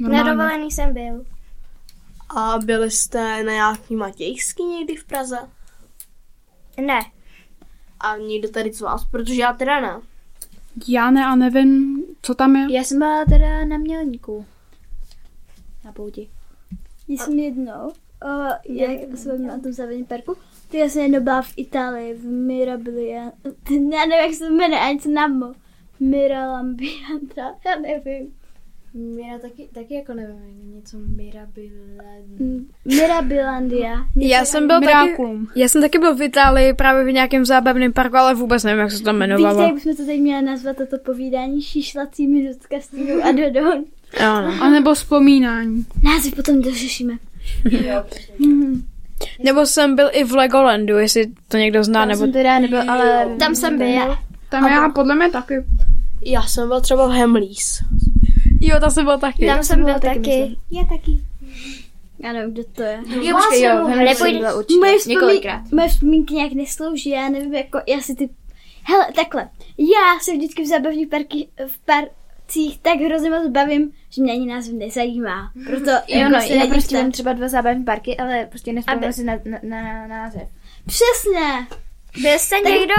Normálně. 0.00 0.24
Nedovolený 0.24 0.70
jsem 0.70 0.94
byl. 0.94 1.24
A 2.28 2.58
byli 2.64 2.90
jste 2.90 3.42
na 3.42 3.52
nějaký 3.52 3.96
Matějský 3.96 4.64
někdy 4.64 4.96
v 4.96 5.04
Praze? 5.04 5.38
Ne. 6.86 7.00
A 8.00 8.16
někdo 8.16 8.48
tady 8.48 8.72
z 8.72 8.80
vás, 8.80 9.04
protože 9.04 9.34
já 9.34 9.52
teda 9.52 9.80
ne. 9.80 10.00
Já 10.88 11.10
ne 11.10 11.26
a 11.26 11.34
nevím, 11.34 12.04
co 12.22 12.34
tam 12.34 12.56
je. 12.56 12.76
Já 12.76 12.84
jsem 12.84 12.98
byla 12.98 13.24
teda 13.24 13.64
na 13.64 13.78
mělníku. 13.78 14.46
Na 15.84 15.92
pouti. 15.92 16.28
Já 17.08 17.24
jsem 17.24 17.38
jednou, 17.38 17.92
uh, 18.24 18.50
jak 18.64 19.18
jsem 19.18 19.46
na 19.46 19.58
tom 19.58 19.72
závodním 19.72 20.06
parku, 20.06 20.36
to 20.70 20.76
já 20.76 20.88
jsem 20.88 21.02
jednou 21.02 21.20
byla 21.20 21.42
v 21.42 21.52
Itálii, 21.56 22.14
v 22.14 22.24
Mirabilia, 22.24 23.22
já 23.70 24.06
nevím, 24.06 24.12
jak 24.12 24.34
se 24.34 24.46
to 24.46 24.50
jmenuje, 24.50 24.80
ani 24.80 25.00
se 25.00 25.08
nám 25.08 25.54
Miralambiantra, 26.00 27.54
já 27.66 27.76
nevím. 27.80 28.34
Mira 28.94 29.38
taky, 29.38 29.68
taky 29.74 29.94
jako 29.94 30.14
nevím, 30.14 30.74
něco 30.74 30.96
Mirabile. 31.16 32.22
Mm, 32.38 32.66
Mirabilandia. 32.84 34.06
Já 34.16 34.44
jsem 34.44 34.66
byl 34.66 34.80
taky, 34.80 35.22
já 35.56 35.68
jsem 35.68 35.82
taky 35.82 35.98
byl 35.98 36.14
v 36.14 36.22
Itálii 36.22 36.74
právě 36.74 37.04
v 37.04 37.12
nějakém 37.12 37.44
zábavném 37.44 37.92
parku, 37.92 38.16
ale 38.16 38.34
vůbec 38.34 38.64
nevím, 38.64 38.80
jak 38.80 38.90
se 38.90 38.98
to 38.98 39.04
tam 39.04 39.14
Víte, 39.14 39.26
jmenovalo. 39.26 39.62
jak 39.62 39.74
bychom 39.74 39.96
to 39.96 40.04
teď 40.06 40.20
měli 40.20 40.42
nazvat 40.42 40.76
toto 40.76 40.98
povídání 40.98 41.62
šišlací 41.62 42.26
minutka 42.26 42.76
s 42.80 42.88
Týnou 42.88 43.22
a 43.22 43.32
Dodou. 43.32 43.84
Jo, 44.20 44.40
no. 44.40 44.62
A 44.62 44.70
nebo 44.70 44.94
vzpomínání. 44.94 45.86
Názvy 46.02 46.30
potom 46.30 46.62
dořešíme. 46.62 47.14
Nebo 49.44 49.66
jsem 49.66 49.96
byl 49.96 50.08
i 50.12 50.24
v 50.24 50.32
Legolandu, 50.32 50.98
jestli 50.98 51.26
to 51.48 51.56
někdo 51.56 51.84
zná, 51.84 52.00
Tam 52.00 52.08
nebo... 52.08 52.20
jsem 52.20 52.32
teda 52.32 52.58
nebyl, 52.58 52.90
ale... 52.90 53.36
Tam 53.38 53.54
jsem 53.54 53.78
byl. 53.78 54.16
Tam 54.48 54.66
já 54.66 54.88
podle 54.88 55.14
mě 55.14 55.30
taky. 55.30 55.54
Já 56.24 56.42
jsem 56.42 56.68
byl 56.68 56.80
třeba 56.80 57.06
v 57.08 57.10
Hemlís. 57.10 57.82
Jo, 58.60 58.80
tam 58.80 58.90
jsem 58.90 59.04
byl 59.04 59.18
taky. 59.18 59.46
Tam 59.46 59.64
jsem 59.64 59.84
byl 59.84 59.94
taky. 60.00 60.56
Já 60.70 60.84
taky. 60.84 61.20
Já 62.18 62.32
nevím, 62.32 62.52
kdo 62.52 62.64
to 62.64 62.82
je. 62.82 63.00
Jo, 63.22 63.36
počkej, 63.36 63.62
jo, 63.62 63.86
určitě. 63.86 64.78
Moje, 64.80 64.96
vzpomín- 64.98 65.08
Několikrát. 65.08 65.72
moje 65.72 65.88
vzpomínky 65.88 66.34
nějak 66.34 66.52
neslouží, 66.52 67.10
já 67.10 67.28
nevím, 67.28 67.54
jako, 67.54 67.78
já 67.86 68.00
si 68.00 68.14
ty... 68.14 68.28
Hele, 68.82 69.06
takhle, 69.14 69.48
já 69.78 70.20
se 70.20 70.32
vždycky 70.32 70.62
v 70.62 70.66
zábavních 70.66 71.08
parky, 71.08 71.48
v 71.66 71.78
parcích 71.78 72.78
tak 72.82 72.98
hrozně 73.00 73.30
moc 73.30 73.48
bavím, 73.48 73.92
že 74.10 74.22
mě 74.22 74.32
ani 74.32 74.46
název 74.46 74.74
nezajímá. 74.74 75.50
Proto 75.66 75.90
Jo, 75.90 76.00
jako 76.08 76.30
no, 76.32 76.38
já 76.38 76.66
prostě 76.66 76.96
mám 76.96 77.12
třeba 77.12 77.32
dva 77.32 77.48
zábavní 77.48 77.84
parky, 77.84 78.16
ale 78.16 78.46
prostě 78.50 78.72
nespomínám 78.72 79.12
si 79.12 79.24
na, 79.24 79.34
na, 79.44 79.58
na, 79.62 79.82
na 79.82 80.06
název. 80.06 80.42
Přesně. 80.86 81.66
Byl 82.22 82.38
jste 82.38 82.56
někdo 82.70 82.94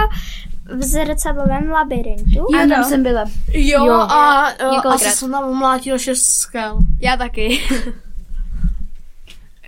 v 0.78 0.84
zrcadlovém 0.84 1.70
labirintu? 1.70 2.30
Jo, 2.54 2.68
tam 2.70 2.84
jsem 2.84 3.04
byla. 3.04 3.26
Jo, 3.54 3.86
Jo, 3.86 3.94
a 3.94 4.50
několikrát. 4.52 4.94
asi 4.94 5.10
jsem 5.10 5.32
tam 5.32 5.50
umlátil 5.50 6.00
šest 6.00 6.24
skel. 6.26 6.78
Já 7.02 7.18
taky. 7.18 7.62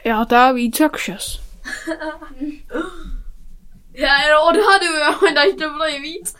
Já 0.06 0.25
teda 0.25 0.52
víc 0.52 0.80
jak 0.80 0.97
šest. 0.97 1.41
Já 3.93 4.23
jenom 4.23 4.43
odhaduju, 4.47 5.02
ale 5.04 5.49
že 5.49 5.56
to 5.56 5.69
bylo 5.69 5.89
i 5.89 5.99
víc. 6.02 6.36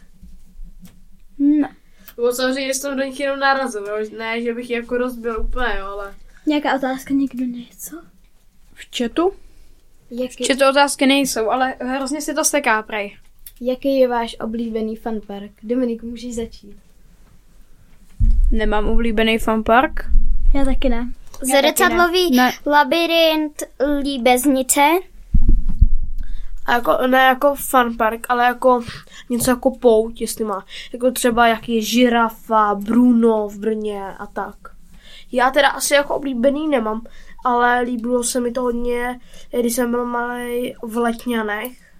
No. 1.40 1.70
Bo 2.16 2.32
samozřejmě 2.32 2.74
jsem 2.74 2.98
do 2.98 3.04
nich 3.04 3.20
jenom 3.20 3.40
narazil, 3.40 3.86
jo. 3.88 4.18
ne, 4.18 4.42
že 4.42 4.54
bych 4.54 4.70
je 4.70 4.78
jako 4.78 4.98
rozbil 4.98 5.42
úplně, 5.42 5.76
jo, 5.80 5.86
ale... 5.86 6.14
Nějaká 6.46 6.76
otázka, 6.76 7.14
někdo 7.14 7.46
něco? 7.46 8.02
V 8.74 8.98
chatu? 8.98 9.34
Jaký, 10.12 10.44
Či 10.44 10.56
to 10.56 10.70
otázky 10.70 11.08
nejsou, 11.08 11.50
ale 11.50 11.76
hrozně 11.80 12.22
si 12.22 12.34
to 12.34 12.46
steká, 12.46 12.84
prej. 12.84 13.18
Jaký 13.64 14.00
je 14.00 14.08
váš 14.08 14.36
oblíbený 14.40 14.96
funpark? 14.96 15.52
Dominik, 15.64 16.04
můžeš 16.04 16.36
začít. 16.36 16.76
Nemám 18.52 18.90
oblíbený 18.90 19.38
fanpark. 19.38 20.06
Já 20.54 20.66
taky 20.66 20.90
ne. 20.90 21.12
Zrcadlový 21.42 22.36
Ne. 22.36 22.52
labirint 22.66 23.64
líbeznice. 24.02 24.82
A 26.66 26.74
jako, 26.74 26.98
ne 27.08 27.18
jako 27.18 27.56
fun 27.56 27.98
park, 27.98 28.26
ale 28.30 28.46
jako 28.46 28.82
něco 29.30 29.52
jako 29.52 29.72
pouť, 29.72 30.22
jestli 30.22 30.46
má. 30.46 30.66
Jako 30.94 31.12
třeba 31.12 31.48
jak 31.48 31.70
je 31.70 31.82
žirafa, 31.82 32.76
Bruno 32.76 33.48
v 33.48 33.60
Brně 33.60 34.04
a 34.20 34.26
tak. 34.28 34.56
Já 35.32 35.52
teda 35.52 35.68
asi 35.70 35.94
jako 35.94 36.16
oblíbený 36.16 36.68
nemám, 36.68 37.02
ale 37.46 37.82
líbilo 37.82 38.24
se 38.24 38.40
mi 38.40 38.52
to 38.52 38.62
hodně, 38.62 39.20
když 39.60 39.74
jsem 39.74 39.92
byl 39.92 40.06
malý 40.06 40.74
v 40.84 40.98
Letňanech, 40.98 41.91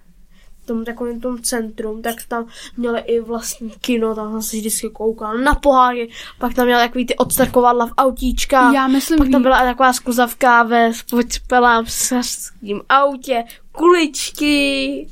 tom 0.64 0.84
takovém 0.84 1.20
tom 1.20 1.42
centrum, 1.42 2.02
tak 2.02 2.16
tam 2.28 2.46
měli 2.76 3.00
i 3.00 3.20
vlastní 3.20 3.70
kino, 3.70 4.14
tam 4.14 4.32
jsem 4.32 4.42
se 4.42 4.56
vždycky 4.56 4.88
koukal 4.90 5.38
na 5.38 5.54
poháry, 5.54 6.08
pak 6.38 6.54
tam 6.54 6.66
měl 6.66 6.78
takový 6.78 7.06
ty 7.06 7.16
odstarkovadla 7.16 7.86
v 7.86 7.92
autíčkách. 7.98 8.74
Já 8.74 8.86
myslím, 8.88 9.18
Pak 9.18 9.28
tam 9.30 9.40
ví- 9.40 9.42
byla 9.42 9.58
taková 9.58 9.92
skluzavka 9.92 10.62
ve 10.62 10.94
spočpelám 10.94 11.84
tím 12.60 12.80
autě, 12.88 13.44
kuličky 13.72 15.06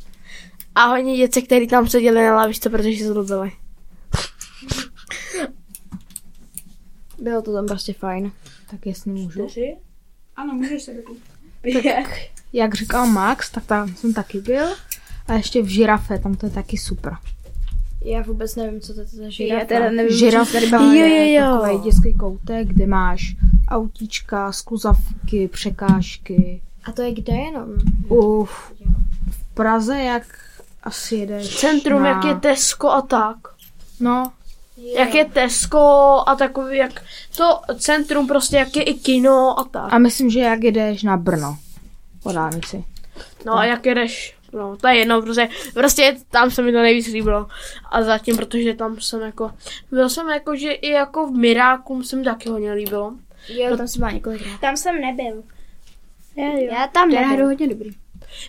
a 0.74 0.84
hodně 0.86 1.16
děcek, 1.16 1.44
který 1.44 1.66
tam 1.68 1.88
seděli 1.88 2.24
na 2.24 2.36
lavičce, 2.36 2.70
protože 2.70 2.98
se 2.98 3.12
zlobili. 3.12 3.52
Bylo 7.18 7.42
to 7.42 7.52
tam 7.52 7.66
prostě 7.66 7.92
fajn. 7.92 8.32
Tak 8.70 8.86
jestli 8.86 9.10
můžu. 9.10 9.48
Ano, 10.36 10.54
můžeš 10.54 10.82
se 10.82 10.94
dokud. 10.94 11.16
Jak 12.52 12.74
říkal 12.74 13.06
Max, 13.06 13.50
tak 13.50 13.66
tam 13.66 13.94
jsem 13.96 14.14
taky 14.14 14.40
byl. 14.40 14.66
A 15.31 15.35
ještě 15.35 15.62
v 15.62 15.66
žirafe, 15.66 16.19
tam 16.19 16.35
to 16.35 16.47
je 16.47 16.53
taky 16.53 16.79
super. 16.79 17.12
Já 18.05 18.23
vůbec 18.23 18.57
nevím, 18.57 18.81
co 18.81 18.95
to 18.95 19.01
je 19.01 19.07
za 19.07 19.29
žirafa. 19.31 19.61
Já 19.61 19.66
teda 19.66 19.90
nevím, 19.90 20.16
Žiraf 20.19 20.49
co 20.49 20.53
tady 20.53 20.66
je 20.99 21.33
Jo, 21.33 21.43
jo, 21.43 21.51
jo. 21.55 21.61
takový 21.61 21.79
dětský 21.85 22.14
koutek, 22.14 22.69
kde 22.69 22.87
máš 22.87 23.37
autíčka, 23.69 24.53
skluzavky, 24.53 25.49
překážky. 25.49 26.62
A 26.85 26.93
to 26.93 27.03
je 27.03 27.14
kde 27.14 27.33
jenom? 27.33 27.69
Uf, 28.09 28.73
v 29.31 29.55
Praze 29.55 29.99
jak 30.03 30.23
asi 30.83 31.16
jede. 31.16 31.40
Centrum, 31.45 32.03
na- 32.03 32.09
jak 32.09 32.25
je 32.25 32.35
Tesco 32.35 32.90
a 32.90 33.03
tak. 33.03 33.37
No, 34.01 34.33
Jak 34.99 35.14
je 35.14 35.25
Tesco 35.25 35.79
a 36.29 36.35
takový, 36.38 36.77
jak 36.77 37.03
to 37.37 37.61
centrum 37.79 38.27
prostě, 38.29 38.57
jak 38.57 38.77
je 38.77 38.83
i 38.83 38.95
kino 38.95 39.61
a 39.61 39.64
tak. 39.64 39.93
a 39.93 39.99
myslím, 39.99 40.31
že 40.31 40.40
jak 40.40 40.62
jedeš 40.64 41.03
na 41.03 41.16
Brno. 41.16 41.59
Po 42.23 42.33
dálnici. 42.33 42.85
No 43.47 43.59
a 43.59 43.64
jak 43.64 43.87
jedeš, 43.87 44.37
no 44.52 44.76
to 44.76 44.88
je 44.88 44.96
jedno, 44.96 45.22
prostě, 45.22 45.48
prostě 45.74 46.16
tam 46.30 46.50
se 46.50 46.62
mi 46.62 46.72
to 46.72 46.78
nejvíc 46.78 47.06
líbilo. 47.06 47.46
A 47.90 48.02
zatím, 48.02 48.36
protože 48.36 48.74
tam 48.74 49.00
jsem 49.00 49.20
jako, 49.20 49.50
byl 49.90 50.08
jsem 50.08 50.28
jako, 50.28 50.56
že 50.56 50.72
i 50.72 50.90
jako 50.90 51.26
v 51.26 51.30
Mirákum 51.30 52.04
se 52.04 52.16
mi 52.16 52.24
taky 52.24 52.48
hodně 52.48 52.72
líbilo. 52.72 53.14
Jo, 53.48 53.76
tam 53.76 53.88
jsem 53.88 54.00
byla 54.00 54.10
několikrát. 54.10 54.60
Tam 54.60 54.76
jsem 54.76 55.00
nebyl. 55.00 55.42
Já, 56.36 56.52
jo. 56.52 56.68
Já 56.72 56.86
tam 56.86 57.08
nebyl. 57.08 57.28
náhodou 57.28 57.44
hodně 57.44 57.68
dobrý. 57.68 57.90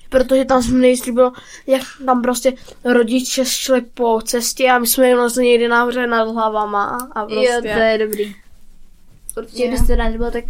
Protože 0.10 0.46
tam 0.46 0.64
se 0.64 0.72
mi 0.72 0.80
nejvíc 0.80 1.06
líbilo, 1.06 1.34
jak 1.68 1.82
tam 2.06 2.22
prostě 2.22 2.54
rodiče 2.84 3.46
šli 3.46 3.82
po 3.82 4.22
cestě 4.22 4.70
a 4.70 4.80
my 4.80 4.88
jsme 4.88 5.08
jenom 5.08 5.30
z 5.30 5.38
někdy 5.38 5.68
nahoře 5.68 6.08
nad 6.08 6.24
hlavama 6.24 7.10
a 7.12 7.26
prostě. 7.26 7.52
Jo, 7.54 7.62
to 7.62 7.68
je 7.68 7.98
dobrý. 7.98 8.36
Určitě, 9.38 9.68
kdybyste 9.68 9.88
teda 9.88 10.10
nebylo, 10.10 10.32
tak... 10.32 10.46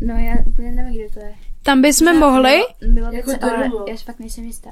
No, 0.00 0.14
já 0.14 0.34
úplně 0.46 0.70
nevím, 0.70 0.94
kde 0.94 1.10
to 1.10 1.18
je. 1.18 1.34
Tam 1.64 1.82
bychom 1.82 2.18
mohli, 2.18 2.62
Bylo 2.88 3.12
Jako 3.12 3.30
jako 3.30 3.44
ale 3.46 3.58
Drmo. 3.68 3.84
já 3.88 3.96
si 3.96 4.04
fakt 4.04 4.18
nejsem 4.18 4.44
jistá. 4.44 4.70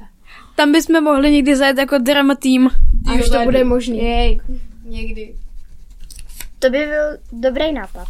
tam 0.55 0.71
bychom 0.71 1.03
mohli 1.03 1.31
někdy 1.31 1.55
zajet 1.55 1.77
jako 1.77 1.97
drama 1.97 2.35
tým. 2.35 2.69
Až 3.13 3.29
to 3.29 3.43
bude 3.43 3.63
možný. 3.63 3.97
Jej, 4.03 4.39
Někdy. 4.85 5.35
To 6.59 6.69
by 6.69 6.77
byl 6.77 7.17
dobrý 7.31 7.73
nápad. 7.73 8.07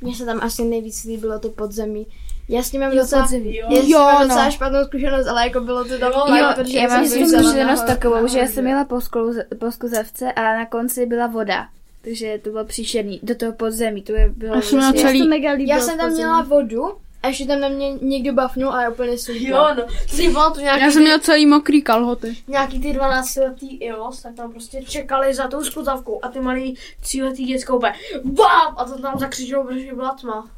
Mně 0.00 0.14
se 0.14 0.24
tam 0.24 0.40
asi 0.42 0.64
nejvíc 0.64 1.04
líbilo 1.04 1.38
to 1.38 1.48
podzemí. 1.48 2.06
Já 2.48 2.62
s 2.62 2.70
tím 2.70 2.80
mám 2.80 2.96
docela, 2.96 3.22
podzemí. 3.22 3.56
Jo, 3.56 3.98
mám 3.98 4.22
no. 4.22 4.28
docela 4.28 4.50
špatnou 4.50 4.84
zkušenost, 4.84 5.26
ale 5.26 5.42
jako 5.46 5.60
bylo 5.60 5.84
to 5.84 5.98
tam 5.98 6.12
Jo, 6.36 6.52
protože 6.56 6.78
já 6.78 6.88
mám 6.88 7.06
zkušenost 7.06 7.54
nahoru. 7.54 7.86
takovou, 7.86 8.26
že 8.28 8.38
já 8.38 8.46
jsem 8.46 8.66
jela 8.66 8.84
po, 8.84 9.00
skluze, 9.00 9.44
po 9.58 9.72
skluzavce 9.72 10.32
a 10.32 10.42
na 10.42 10.66
konci 10.66 11.06
byla 11.06 11.26
voda. 11.26 11.68
Takže 12.02 12.38
to 12.44 12.50
bylo 12.50 12.64
příšerný. 12.64 13.20
Do 13.22 13.34
toho 13.34 13.52
podzemí, 13.52 14.02
to 14.02 14.12
je 14.12 14.32
bylo... 14.36 14.54
Já 14.54 14.60
jsem 14.62 14.78
vlastně- 14.78 15.00
celý- 15.02 15.22
to 15.22 15.28
mega 15.28 15.52
líbilo. 15.52 15.78
Já 15.78 15.84
jsem 15.84 15.98
tam 15.98 16.12
měla 16.12 16.42
vodu 16.42 16.82
a 17.22 17.28
ještě 17.28 17.46
tam 17.46 17.60
na 17.60 17.68
mě 17.68 17.92
někdo 17.92 18.32
bafnul 18.32 18.72
a 18.72 18.82
já 18.82 18.90
úplně 18.90 19.18
super. 19.18 19.42
Jo, 19.42 19.68
no. 19.76 19.82
Si 20.06 20.32
to 20.54 20.60
nějaký, 20.60 20.80
Já 20.84 20.90
jsem 20.90 21.02
měl 21.02 21.18
celý 21.18 21.46
mokrý 21.46 21.82
kalhoty. 21.82 22.36
nějaký 22.48 22.80
ty 22.80 22.92
12 22.92 23.36
letý 23.36 23.76
Ios, 23.76 24.22
tak 24.22 24.34
tam 24.34 24.52
prostě 24.52 24.82
čekali 24.82 25.34
za 25.34 25.48
tou 25.48 25.64
skutavkou 25.64 26.24
a 26.24 26.28
ty 26.28 26.40
malý 26.40 26.76
tříletý 27.00 27.44
děcko 27.44 27.76
úplně 27.76 27.92
BAM! 28.24 28.74
A 28.76 28.84
to 28.84 28.98
tam 29.02 29.18
zakřičelo, 29.18 29.64
protože 29.64 29.94
byla 29.94 30.14
tma. 30.20 30.48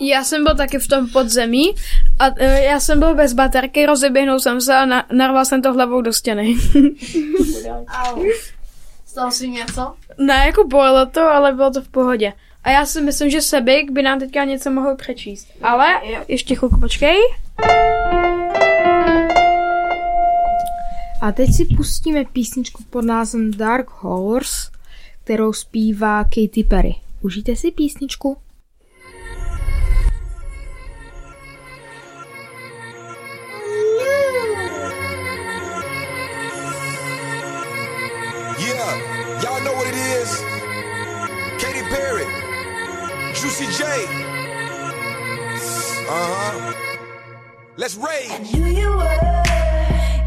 Já 0.00 0.24
jsem 0.24 0.44
byl 0.44 0.56
taky 0.56 0.78
v 0.78 0.88
tom 0.88 1.08
podzemí 1.08 1.74
a 2.18 2.26
e, 2.36 2.64
já 2.64 2.80
jsem 2.80 2.98
byl 2.98 3.14
bez 3.14 3.32
baterky, 3.32 3.86
rozeběhnul 3.86 4.40
jsem 4.40 4.60
se 4.60 4.74
a 4.74 4.86
na, 4.86 5.06
narval 5.12 5.44
jsem 5.44 5.62
to 5.62 5.72
hlavou 5.72 6.00
do 6.00 6.12
stěny. 6.12 6.56
Stalo 9.06 9.30
si 9.30 9.48
něco? 9.48 9.94
ne, 10.18 10.42
jako 10.46 10.64
bolelo 10.64 11.06
to, 11.06 11.20
ale 11.20 11.52
bylo 11.52 11.70
to 11.70 11.82
v 11.82 11.88
pohodě. 11.88 12.32
A 12.64 12.70
já 12.70 12.86
si 12.86 13.00
myslím, 13.00 13.30
že 13.30 13.40
Sebik 13.40 13.90
by 13.90 14.02
nám 14.02 14.18
teďka 14.18 14.44
něco 14.44 14.70
mohl 14.70 14.96
přečíst. 14.96 15.48
Ale 15.62 15.86
ještě 16.28 16.54
chvilku 16.54 16.80
počkej. 16.80 17.16
A 21.20 21.32
teď 21.32 21.54
si 21.54 21.64
pustíme 21.64 22.24
písničku 22.24 22.82
pod 22.90 23.04
názvem 23.04 23.50
Dark 23.50 23.90
Horse, 23.90 24.70
kterou 25.24 25.52
zpívá 25.52 26.24
Katy 26.24 26.64
Perry. 26.68 26.94
Užijte 27.20 27.56
si 27.56 27.70
písničku. 27.70 28.36
Juicy 43.44 43.66
J. 43.76 43.84
Uh 46.08 46.08
huh. 46.08 46.72
Let's 47.76 47.94
rage. 47.94 48.54
knew 48.54 48.64
you 48.64 48.88
were, 48.88 49.44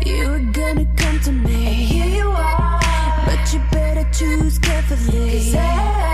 you 0.05 0.29
were 0.29 0.45
gonna 0.51 0.85
come 0.95 1.19
to 1.21 1.31
me. 1.31 1.65
And 1.65 1.75
here 1.75 2.05
you 2.05 2.29
are, 2.29 2.79
but 3.25 3.51
you 3.51 3.59
better 3.71 4.07
choose 4.11 4.59
carefully. 4.59 5.31
Cause 5.31 5.55
I, 5.55 6.06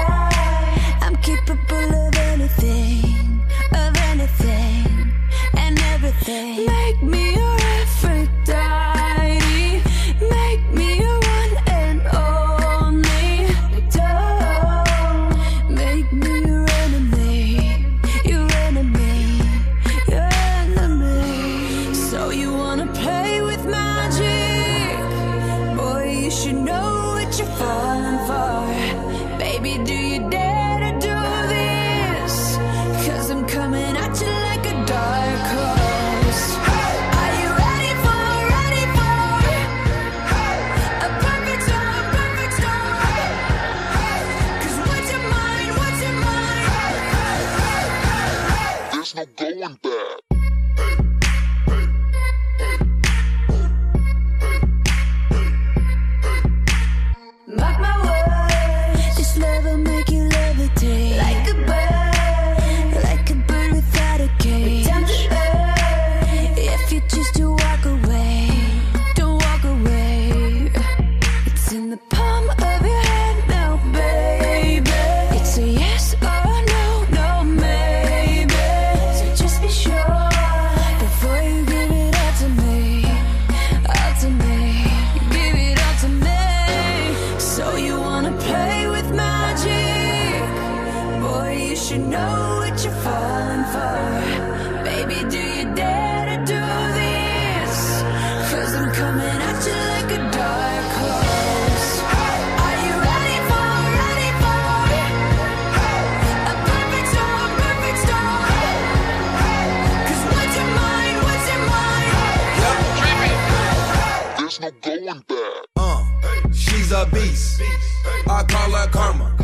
Karma. 118.92 119.36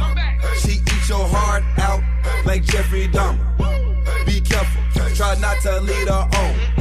She 0.58 0.72
eats 0.72 1.10
your 1.10 1.28
heart 1.28 1.64
out 1.78 2.04
like 2.46 2.64
Jeffrey 2.64 3.08
Dahmer. 3.08 4.26
Be 4.26 4.42
careful, 4.42 4.82
try 5.16 5.36
not 5.40 5.60
to 5.62 5.80
lead 5.82 6.08
her 6.08 6.30
on. 6.34 6.79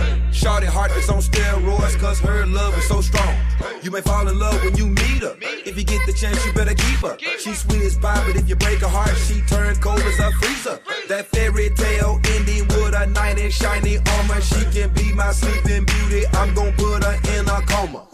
Shorty 0.49 0.67
heart 0.67 0.91
is 0.93 1.11
on 1.11 1.21
steroids 1.21 2.01
cause 2.01 2.19
her 2.21 2.47
love 2.47 2.77
is 2.79 2.89
so 2.89 3.03
strong. 3.03 3.37
You 3.83 3.91
may 3.91 4.01
fall 4.01 4.27
in 4.27 4.39
love 4.39 4.65
when 4.65 4.75
you 4.77 4.87
meet 4.87 5.21
her. 5.21 5.37
If 5.43 5.77
you 5.77 5.85
get 5.85 6.01
the 6.07 6.13
chance, 6.15 6.43
you 6.47 6.55
better 6.55 6.75
keep 6.75 7.01
her. 7.05 7.19
She's 7.39 7.59
sweet 7.59 7.83
as 7.83 7.99
pie, 7.99 8.25
but 8.27 8.35
if 8.35 8.49
you 8.49 8.57
break 8.57 8.79
her 8.79 8.89
heart, 8.89 9.15
she 9.29 9.43
turns 9.43 9.77
cold 9.77 10.01
as 10.01 10.19
a 10.19 10.33
freezer. 10.41 10.81
That 11.09 11.27
fairy 11.27 11.69
tale 11.77 12.19
ending 12.33 12.67
with 12.69 12.95
a 12.95 13.07
knight 13.09 13.39
in 13.39 13.51
shiny 13.51 13.99
armor. 13.99 14.41
She 14.41 14.65
can 14.73 14.89
be 14.95 15.13
my 15.13 15.33
sleeping 15.33 15.85
beauty. 15.85 16.25
I'm 16.33 16.55
gonna 16.55 16.73
put 16.73 17.05
her 17.05 17.17
in 17.37 17.45
a 17.47 17.61
coma. 17.69 18.09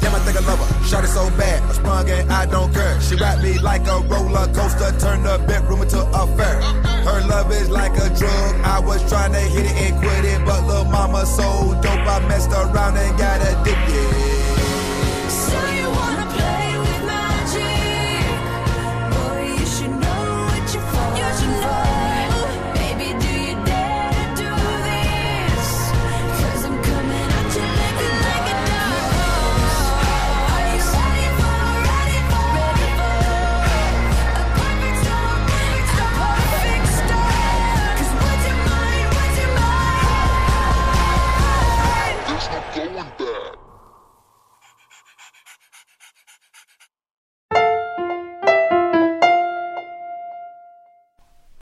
Damn, 0.00 0.14
I 0.14 0.20
think 0.20 0.38
I 0.38 0.46
love 0.46 0.60
her. 0.62 0.86
Shot 0.86 1.02
it 1.02 1.08
so 1.08 1.28
bad, 1.36 1.60
I 1.68 1.72
sprung 1.72 2.08
and 2.08 2.32
I 2.32 2.46
don't 2.46 2.72
care. 2.72 3.00
She 3.00 3.16
wrapped 3.16 3.42
me 3.42 3.58
like 3.58 3.86
a 3.88 3.98
roller 4.06 4.46
coaster, 4.54 4.96
turned 4.98 5.26
the 5.26 5.42
bedroom 5.46 5.82
into 5.82 6.00
a 6.00 6.26
fair. 6.38 6.62
Her 7.02 7.20
love 7.26 7.50
is 7.52 7.68
like 7.68 7.92
a 7.96 8.08
drug. 8.14 8.60
I 8.64 8.78
was 8.78 9.06
trying 9.08 9.32
to 9.32 9.40
hit 9.40 9.66
it 9.66 9.72
and 9.72 9.98
quit 9.98 10.24
it, 10.24 10.44
but 10.46 10.66
little 10.66 10.84
mama 10.84 11.26
so 11.26 11.79
dope, 11.82 12.06
I 12.06 12.26
messed 12.28 12.52
around 12.52 12.96
and 12.96 13.18
got 13.18 13.40
addicted. 13.40 14.39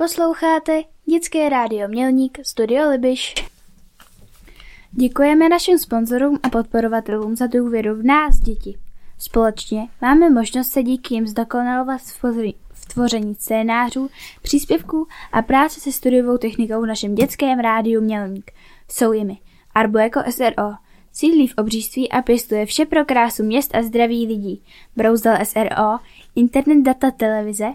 Posloucháte 0.09 0.83
Dětské 1.07 1.49
rádio 1.49 1.89
Mělník, 1.89 2.39
Studio 2.43 2.91
Libiš. 2.91 3.35
Děkujeme 4.93 5.49
našim 5.49 5.79
sponzorům 5.79 6.39
a 6.43 6.49
podporovatelům 6.49 7.37
za 7.37 7.47
důvěru 7.47 7.95
v 7.95 8.05
nás, 8.05 8.39
děti. 8.39 8.79
Společně 9.19 9.89
máme 10.03 10.31
možnost 10.31 10.69
se 10.69 10.83
díky 10.83 11.15
jim 11.15 11.27
zdokonalovat 11.27 12.01
v 12.73 12.87
tvoření- 12.95 13.35
scénářů, 13.35 14.11
příspěvků 14.43 15.07
a 15.33 15.43
práce 15.43 15.81
se 15.81 15.93
studiovou 15.93 16.39
technikou 16.39 16.83
v 16.83 16.87
našem 16.87 17.15
dětském 17.15 17.59
rádiu 17.59 18.01
Mělník. 18.01 18.51
Jsou 18.91 19.13
jimi 19.13 19.39
Arbo 19.75 19.99
jako 19.99 20.21
SRO, 20.31 20.73
sídlí 21.13 21.47
v 21.47 21.55
obřížství 21.59 22.11
a 22.11 22.23
pěstuje 22.23 22.67
vše 22.67 22.87
pro 22.87 23.05
krásu 23.05 23.43
měst 23.43 23.75
a 23.75 23.83
zdraví 23.83 24.27
lidí. 24.27 24.63
Brouzdal 24.97 25.45
SRO, 25.45 25.99
internet 26.37 26.83
data 26.83 27.11
televize, 27.11 27.73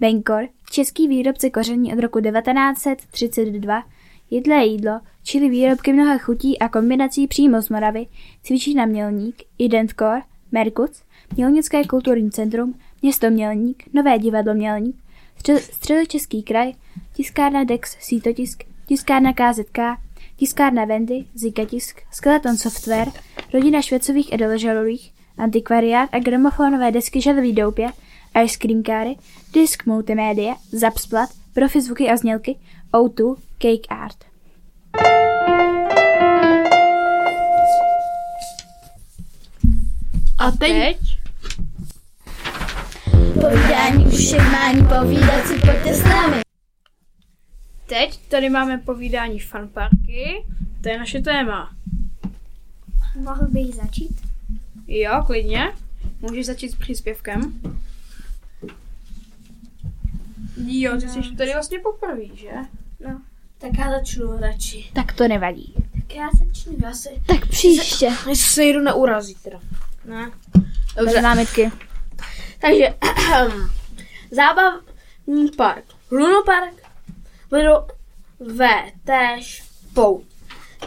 Benkor, 0.00 0.48
český 0.70 1.08
výrobce 1.08 1.50
koření 1.50 1.92
od 1.92 2.00
roku 2.00 2.20
1932, 2.20 3.82
jedlé 4.30 4.64
jídlo, 4.64 5.00
čili 5.24 5.48
výrobky 5.48 5.92
mnoha 5.92 6.18
chutí 6.18 6.58
a 6.58 6.68
kombinací 6.68 7.26
přímo 7.26 7.62
z 7.62 7.68
Moravy, 7.68 8.06
cvičí 8.42 8.74
na 8.74 8.86
Mělník, 8.86 9.42
Identkor, 9.58 10.22
Merkuc, 10.52 11.02
Mělnické 11.36 11.84
kulturní 11.84 12.30
centrum, 12.30 12.74
město 13.02 13.30
Mělník, 13.30 13.84
Nové 13.92 14.18
divadlo 14.18 14.54
Mělník, 14.54 14.96
Střed- 15.38 15.58
Středočeský 15.58 16.42
kraj, 16.42 16.72
tiskárna 17.14 17.64
Dex, 17.64 17.96
Sítotisk, 18.00 18.64
tiskárna 18.86 19.32
KZK, 19.32 19.78
tiskárna 20.36 20.84
Vendy, 20.84 21.24
Zikatisk, 21.34 22.02
Skeleton 22.12 22.56
Software, 22.56 23.08
rodina 23.52 23.82
Švecových 23.82 24.32
Edelžalových, 24.32 25.12
antikvariát 25.38 26.08
a 26.12 26.18
gramofonové 26.18 26.90
desky 26.90 27.20
Žadový 27.20 27.52
doupě, 27.52 27.88
Ice 28.44 28.58
Cream 28.58 28.82
Káry, 28.82 29.16
Disk 29.52 29.86
Multimédia, 29.86 30.54
Zapsplat, 30.72 31.30
Profi 31.54 31.82
zvuky 31.82 32.10
a 32.10 32.16
znělky, 32.16 32.56
O2, 32.92 33.36
Cake 33.58 33.86
Art. 33.88 34.24
A 40.38 40.50
teď? 40.50 40.98
Povídání 43.34 44.06
už 44.06 44.32
mání 44.32 44.86
povídat 44.88 45.46
si 45.46 45.54
pojďte 45.54 45.94
s 45.94 46.04
námi. 46.04 46.40
Teď 47.86 48.18
tady 48.28 48.50
máme 48.50 48.78
povídání 48.78 49.40
fanparky. 49.40 50.44
To 50.82 50.88
je 50.88 50.98
naše 50.98 51.20
téma. 51.20 51.70
Mohl 53.16 53.46
bych 53.48 53.74
začít? 53.74 54.20
Jo, 54.86 55.22
klidně. 55.26 55.72
Můžeš 56.20 56.46
začít 56.46 56.70
s 56.70 56.74
příspěvkem. 56.74 57.60
Jo, 60.66 60.96
ty 61.00 61.08
jsi 61.08 61.36
tady 61.36 61.52
vlastně 61.52 61.78
poprvé, 61.78 62.24
že? 62.34 62.50
Tak 63.58 63.70
já 63.78 63.90
začnu 63.90 64.38
radši. 64.38 64.90
Tak 64.94 65.12
to 65.12 65.28
nevadí. 65.28 65.74
Tak 65.92 66.14
já 66.14 66.28
začnu, 66.38 66.76
já 66.82 66.92
se... 66.92 67.08
Tak 67.26 67.48
příště. 67.48 68.06
Já 68.06 68.34
se 68.34 68.64
jdu 68.64 68.80
neurazit 68.80 69.42
teda. 69.42 69.60
Ne? 70.04 70.30
Bez 71.04 71.22
námitky. 71.22 71.72
Takže, 72.60 72.94
zábavní 74.30 75.50
park. 75.56 75.84
Lunopark, 76.10 76.82
vedou 77.50 77.76
ve 78.40 78.92
též 79.04 79.62
pout. 79.94 80.24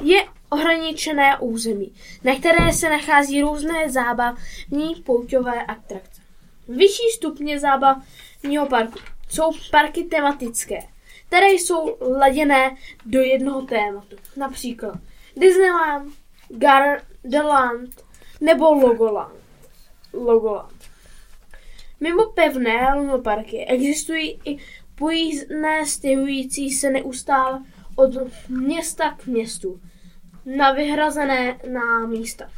Je 0.01 0.25
ohraničené 0.49 1.37
území, 1.37 1.91
na 2.23 2.35
které 2.35 2.73
se 2.73 2.89
nachází 2.89 3.41
různé 3.41 3.89
zábavní 3.89 4.95
pouťové 5.05 5.65
atrakce. 5.65 6.21
Vyšší 6.67 7.03
stupně 7.15 7.59
zábavního 7.59 8.65
parku 8.69 8.99
jsou 9.31 9.51
parky 9.71 10.03
tematické, 10.03 10.79
které 11.27 11.47
jsou 11.47 11.97
laděné 12.19 12.77
do 13.05 13.19
jednoho 13.19 13.61
tématu. 13.61 14.15
Například 14.35 14.97
Disneyland, 15.37 16.13
Gardaland 16.49 18.03
nebo 18.41 18.73
Logoland. 18.73 19.35
Logoland. 20.13 20.73
Mimo 21.99 22.25
pevné 22.25 22.95
lunoparky 22.95 23.65
existují 23.65 24.39
i 24.45 24.57
pojízdné 24.95 25.85
stěhující 25.85 26.71
se 26.71 26.89
neustále 26.89 27.63
od 27.95 28.11
města 28.49 29.11
k 29.11 29.25
městu 29.25 29.81
na 30.45 30.71
vyhrazené 30.71 31.59
na 31.73 32.05
místa. 32.05 32.51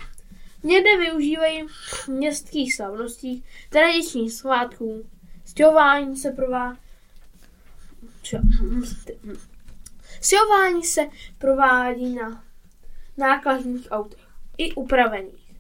Někde 0.64 0.98
využívají 0.98 1.64
městských 2.08 2.76
slavností, 2.76 3.44
tradičních 3.70 4.34
svátků, 4.34 5.06
stěhování 5.54 6.18
se 6.18 6.32
prová... 6.32 6.78
Stěhování 10.22 10.84
se 10.84 11.02
provádí 11.38 12.16
na 12.16 12.44
nákladních 13.18 13.88
autech 13.92 14.28
i 14.58 14.74
upravených. 14.74 15.54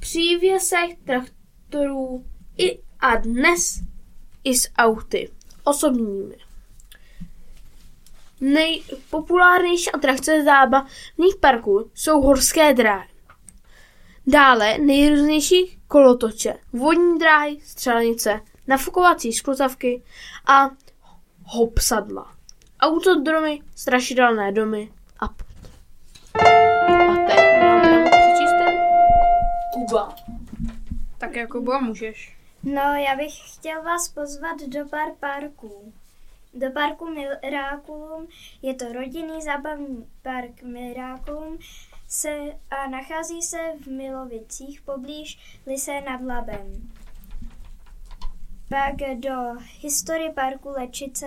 Přívěsech 0.00 0.98
traktorů 1.04 2.24
i 2.58 2.82
a 3.00 3.16
dnes 3.16 3.80
i 4.44 4.54
s 4.54 4.70
auty 4.78 5.30
osobními. 5.64 6.36
Nejpopulárnější 8.40 9.90
atrakce 9.90 10.44
zábavních 10.44 11.36
parků 11.40 11.90
jsou 11.94 12.20
horské 12.20 12.74
dráhy. 12.74 13.08
Dále 14.26 14.78
nejrůznější 14.78 15.78
kolotoče, 15.88 16.54
vodní 16.72 17.18
dráhy, 17.18 17.58
střelnice, 17.64 18.40
nafukovací 18.66 19.32
skluzavky 19.32 20.02
a 20.46 20.70
hopsadla. 21.44 22.32
Autodromy, 22.80 23.60
strašidelné 23.74 24.52
domy 24.52 24.92
a 25.18 25.28
pod. 25.28 25.46
A 26.34 27.14
teď 27.26 27.38
nám 27.60 28.04
přečíst 28.10 28.52
ten 28.64 28.74
Kuba. 29.72 30.14
Tak 31.18 31.36
jako 31.36 31.60
bo 31.60 31.80
můžeš. 31.80 32.36
No, 32.62 32.82
já 32.82 33.16
bych 33.16 33.54
chtěl 33.54 33.82
vás 33.82 34.08
pozvat 34.08 34.60
do 34.68 34.88
pár 34.88 35.08
parků. 35.20 35.92
Do 36.54 36.70
parku 36.70 37.08
Miraculum 37.10 38.28
je 38.62 38.74
to 38.74 38.92
rodinný 38.92 39.42
zábavní 39.42 40.06
park 40.22 40.62
Miraculum 40.62 41.58
se, 42.08 42.38
a 42.70 42.88
nachází 42.90 43.42
se 43.42 43.58
v 43.80 43.86
Milovicích 43.86 44.80
poblíž 44.80 45.58
Lise 45.66 46.00
nad 46.00 46.20
Labem. 46.20 46.92
Pak 48.72 48.96
do 49.20 49.60
historie 49.80 50.32
parku 50.32 50.68
Lečice 50.68 51.26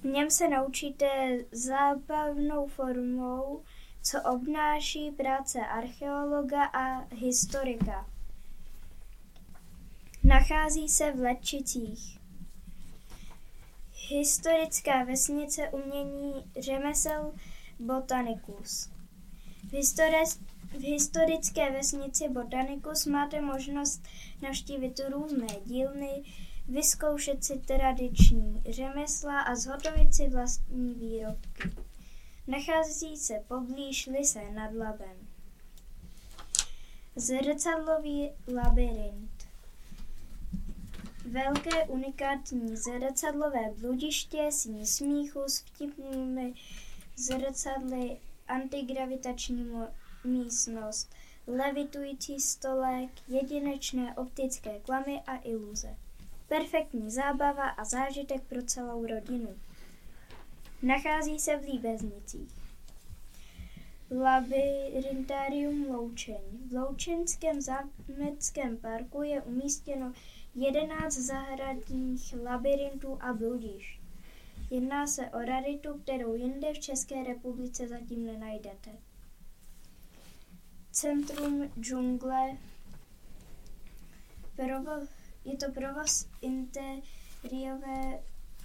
v 0.00 0.04
něm 0.04 0.30
se 0.30 0.48
naučíte 0.48 1.06
zábavnou 1.52 2.66
formou, 2.66 3.62
co 4.02 4.22
obnáší 4.22 5.10
práce 5.10 5.58
archeologa 5.60 6.64
a 6.64 7.14
historika. 7.14 8.06
Nachází 10.24 10.88
se 10.88 11.12
v 11.12 11.20
Lečicích. 11.20 12.18
Historická 14.08 15.04
vesnice 15.04 15.68
umění 15.68 16.52
řemesel 16.60 17.32
Botanicus. 17.78 18.90
V, 19.68 19.72
historis, 19.72 20.40
v 20.74 20.82
historické 20.82 21.70
vesnici 21.70 22.28
Botanicus 22.28 23.06
máte 23.06 23.40
možnost 23.40 24.02
navštívit 24.42 25.00
různé 25.08 25.46
dílny, 25.64 26.22
vyzkoušet 26.68 27.44
si 27.44 27.58
tradiční 27.58 28.62
řemesla 28.68 29.40
a 29.40 29.54
zhotovit 29.54 30.14
si 30.14 30.28
vlastní 30.28 30.94
výrobky. 30.94 31.70
Nachází 32.46 33.16
se 33.16 33.34
poblíž 33.48 34.06
Lise 34.06 34.50
nad 34.50 34.74
Labem. 34.74 35.28
Zrcadlový 37.16 38.30
labirint. 38.54 39.48
Velké 41.26 41.84
unikátní 41.84 42.76
zrcadlové 42.76 43.70
bludiště, 43.80 44.48
síň 44.50 44.86
smíchu 44.86 45.42
s 45.46 45.58
vtipnými 45.58 46.54
zrcadly, 47.16 48.16
antigravitační 48.48 49.64
mo- 49.64 49.88
místnost, 50.24 51.14
levitující 51.46 52.40
stolek, 52.40 53.10
jedinečné 53.28 54.14
optické 54.16 54.78
klamy 54.80 55.22
a 55.26 55.36
iluze. 55.36 55.96
Perfektní 56.48 57.10
zábava 57.10 57.68
a 57.68 57.84
zážitek 57.84 58.42
pro 58.42 58.62
celou 58.62 59.06
rodinu. 59.06 59.48
Nachází 60.82 61.38
se 61.38 61.56
v 61.56 61.64
Líbeznicích. 61.64 62.64
Labyrintárium 64.10 65.90
Loučeň. 65.90 66.40
V 66.68 66.72
Loučenském 66.72 67.60
zámeckém 67.60 68.76
parku 68.76 69.22
je 69.22 69.42
umístěno 69.42 70.12
11 70.54 71.12
zahradních 71.12 72.34
labyrintů 72.42 73.18
a 73.20 73.32
bludišť. 73.32 74.00
Jedná 74.70 75.06
se 75.06 75.30
o 75.30 75.38
raritu, 75.38 75.98
kterou 75.98 76.34
jinde 76.34 76.72
v 76.72 76.78
České 76.78 77.24
republice 77.24 77.88
zatím 77.88 78.26
nenajdete. 78.26 78.90
Centrum 80.94 81.70
džungle. 81.80 82.56
Provo, 84.56 85.06
je 85.44 85.56
to 85.56 85.72
provoz 85.72 86.28
interiové, 86.40 88.20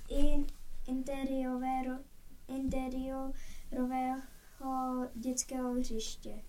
in, 0.10 0.46
interiového, 0.88 2.00
interiorového 2.48 4.22
dětského 5.16 5.74
hřiště. 5.74 6.42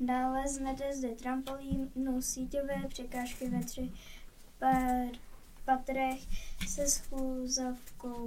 Dále 0.00 0.48
znete 0.48 0.96
zde 0.96 1.08
trampolínu, 1.08 2.22
síťové 2.22 2.88
překážky 2.88 3.48
ve 3.48 3.64
tři 3.64 3.92
pár 4.58 5.06
patrech 5.64 6.20
se 6.68 6.88
schůzavkou, 6.88 8.26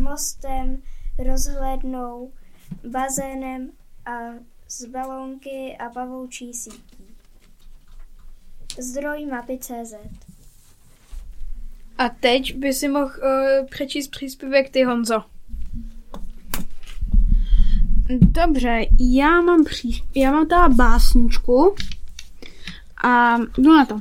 mostem, 0.00 0.82
rozhlednou, 1.18 2.32
bazénem 2.90 3.72
a 4.06 4.12
z 4.68 4.84
balónky 4.84 5.76
a 5.78 5.88
pavoučí 5.88 6.54
sítí. 6.54 7.04
Zdroj 8.78 9.26
mapy 9.26 9.58
CZ. 9.58 9.94
A 11.98 12.08
teď 12.08 12.56
by 12.56 12.72
si 12.72 12.88
mohl 12.88 13.04
uh, 13.04 13.66
přečíst 13.66 14.08
příspěvek 14.08 14.70
ty, 14.70 14.82
Honzo. 14.82 15.24
Dobře, 18.20 18.86
já 19.00 19.40
mám, 19.40 19.64
pří... 19.64 20.04
já 20.14 20.32
mám 20.32 20.46
teda 20.46 20.68
básničku 20.68 21.74
a 23.04 23.38
jdu 23.58 23.76
na 23.76 23.86
to. 23.86 23.98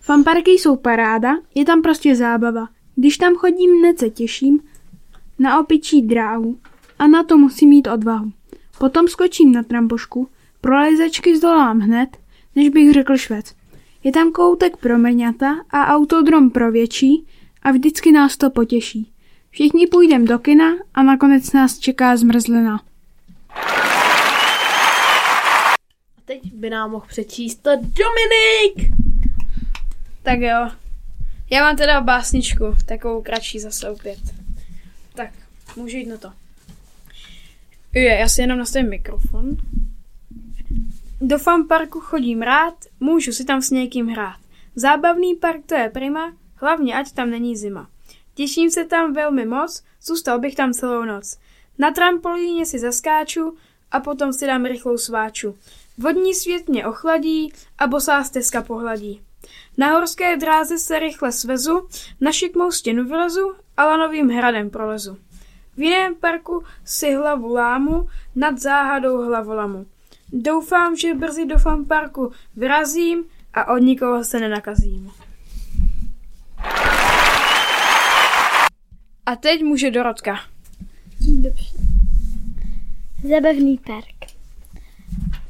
Fanparky 0.00 0.50
jsou 0.50 0.76
paráda, 0.76 1.30
je 1.54 1.64
tam 1.64 1.82
prostě 1.82 2.16
zábava. 2.16 2.68
Když 2.96 3.16
tam 3.16 3.34
chodím, 3.34 3.78
hned 3.78 3.98
se 3.98 4.10
těším 4.10 4.60
na 5.38 5.60
opičí 5.60 6.02
dráhu 6.02 6.58
a 6.98 7.06
na 7.06 7.24
to 7.24 7.38
musím 7.38 7.68
mít 7.68 7.86
odvahu. 7.86 8.32
Potom 8.78 9.08
skočím 9.08 9.52
na 9.52 9.62
trampošku, 9.62 10.28
prolejzačky 10.60 11.36
zdolám 11.36 11.80
hned, 11.80 12.08
než 12.56 12.68
bych 12.68 12.92
řekl 12.92 13.16
švec. 13.16 13.54
Je 14.04 14.12
tam 14.12 14.32
koutek 14.32 14.76
pro 14.76 14.98
mrňata 14.98 15.56
a 15.70 15.86
autodrom 15.86 16.50
pro 16.50 16.72
větší 16.72 17.26
a 17.62 17.70
vždycky 17.70 18.12
nás 18.12 18.36
to 18.36 18.50
potěší. 18.50 19.12
Všichni 19.50 19.86
půjdeme 19.86 20.24
do 20.24 20.38
kina 20.38 20.66
a 20.94 21.02
nakonec 21.02 21.52
nás 21.52 21.78
čeká 21.78 22.16
zmrzlina. 22.16 22.82
A 26.18 26.20
teď 26.24 26.54
by 26.54 26.70
nám 26.70 26.90
mohl 26.90 27.06
přečíst 27.08 27.62
to 27.62 27.70
Dominik! 27.70 28.94
Tak 30.22 30.38
jo. 30.40 30.70
Já 31.50 31.60
mám 31.60 31.76
teda 31.76 32.00
básničku, 32.00 32.64
takovou 32.86 33.22
kratší 33.22 33.58
zase 33.58 33.90
opět. 33.90 34.18
Tak, 35.14 35.30
můžu 35.76 35.96
jít 35.96 36.06
na 36.06 36.16
to. 36.16 36.32
Je, 37.94 38.18
já 38.18 38.28
si 38.28 38.40
jenom 38.40 38.58
nastavím 38.58 38.90
mikrofon. 38.90 39.56
Do 41.20 41.38
fanparku 41.38 42.00
chodím 42.00 42.42
rád, 42.42 42.74
můžu 43.00 43.32
si 43.32 43.44
tam 43.44 43.62
s 43.62 43.70
někým 43.70 44.08
hrát. 44.08 44.36
Zábavný 44.76 45.34
park 45.34 45.66
to 45.66 45.74
je 45.74 45.90
prima, 45.90 46.32
hlavně 46.54 46.94
ať 46.94 47.12
tam 47.12 47.30
není 47.30 47.56
zima. 47.56 47.88
Těším 48.34 48.70
se 48.70 48.84
tam 48.84 49.12
velmi 49.12 49.46
moc, 49.46 49.82
zůstal 50.02 50.38
bych 50.38 50.54
tam 50.54 50.72
celou 50.72 51.04
noc. 51.04 51.38
Na 51.78 51.90
trampolíně 51.90 52.66
si 52.66 52.78
zaskáču 52.78 53.56
a 53.90 54.00
potom 54.00 54.32
si 54.32 54.46
dám 54.46 54.64
rychlou 54.64 54.98
sváču. 54.98 55.58
Vodní 55.98 56.34
svět 56.34 56.68
mě 56.68 56.86
ochladí 56.86 57.52
a 57.78 57.86
bosá 57.86 58.24
stezka 58.24 58.62
pohladí. 58.62 59.20
Na 59.78 59.90
horské 59.90 60.36
dráze 60.36 60.78
se 60.78 60.98
rychle 60.98 61.32
svezu, 61.32 61.88
na 62.20 62.32
šikmou 62.32 62.70
stěnu 62.70 63.04
vylezu 63.04 63.54
a 63.76 63.84
lanovým 63.84 64.28
hradem 64.28 64.70
prolezu. 64.70 65.18
V 65.76 65.82
jiném 65.82 66.14
parku 66.14 66.62
si 66.84 67.14
hlavu 67.14 67.54
lámu, 67.54 68.08
nad 68.36 68.58
záhadou 68.58 69.24
hlavolamu. 69.24 69.86
Doufám, 70.32 70.96
že 70.96 71.14
brzy 71.14 71.46
do 71.46 71.58
fanparku 71.58 72.32
vyrazím 72.56 73.24
a 73.54 73.74
od 73.74 73.78
nikoho 73.78 74.24
se 74.24 74.40
nenakazím. 74.40 75.10
A 79.26 79.36
teď 79.36 79.62
může 79.62 79.90
Dorotka. 79.90 80.40
Dobře. 81.20 81.64
Zábavný 83.28 83.78
park. 83.78 84.32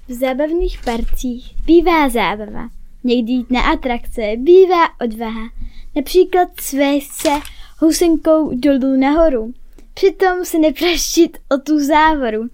V 0.08 0.12
zábavných 0.12 0.80
parcích 0.84 1.54
bývá 1.64 2.08
zábava. 2.08 2.68
Někdy 3.04 3.32
jít 3.32 3.50
na 3.50 3.60
atrakce 3.72 4.22
bývá 4.36 5.00
odvaha. 5.00 5.48
Například 5.96 6.48
svést 6.60 7.12
se 7.12 7.30
housenkou 7.78 8.54
dolů 8.54 8.96
nahoru. 8.96 9.54
Přitom 9.94 10.44
se 10.44 10.58
nepraštit 10.58 11.38
o 11.50 11.58
tu 11.58 11.86
závoru. 11.86 12.48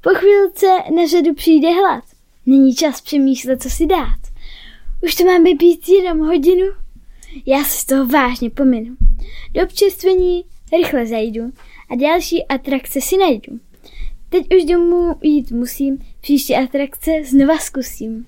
Po 0.00 0.10
chvílce 0.10 0.66
na 0.96 1.06
řadu 1.06 1.34
přijde 1.34 1.68
hlad. 1.72 2.04
Není 2.46 2.74
čas 2.74 3.00
přemýšlet, 3.00 3.62
co 3.62 3.70
si 3.70 3.86
dát. 3.86 4.18
Už 5.02 5.14
to 5.14 5.24
máme 5.24 5.54
být 5.54 5.88
jenom 5.88 6.18
hodinu? 6.18 6.66
Já 7.46 7.64
se 7.64 7.78
z 7.78 7.84
toho 7.84 8.06
vážně 8.06 8.50
pominu. 8.50 8.96
Do 9.52 9.62
občerstvení 9.62 10.44
rychle 10.72 11.06
zajdu 11.06 11.52
a 11.90 11.94
další 11.94 12.46
atrakce 12.46 13.00
si 13.00 13.16
najdu. 13.16 13.60
Teď 14.28 14.46
už 14.56 14.64
domů 14.64 15.14
jít 15.22 15.50
musím, 15.50 15.98
příští 16.20 16.56
atrakce 16.56 17.10
znova 17.24 17.58
zkusím. 17.58 18.26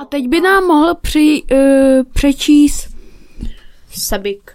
A 0.00 0.04
teď 0.04 0.28
by 0.28 0.40
nám 0.40 0.64
mohl 0.64 0.94
při, 0.94 1.42
uh, 1.52 1.58
přečíst 2.12 2.88
Sabik. 3.90 4.52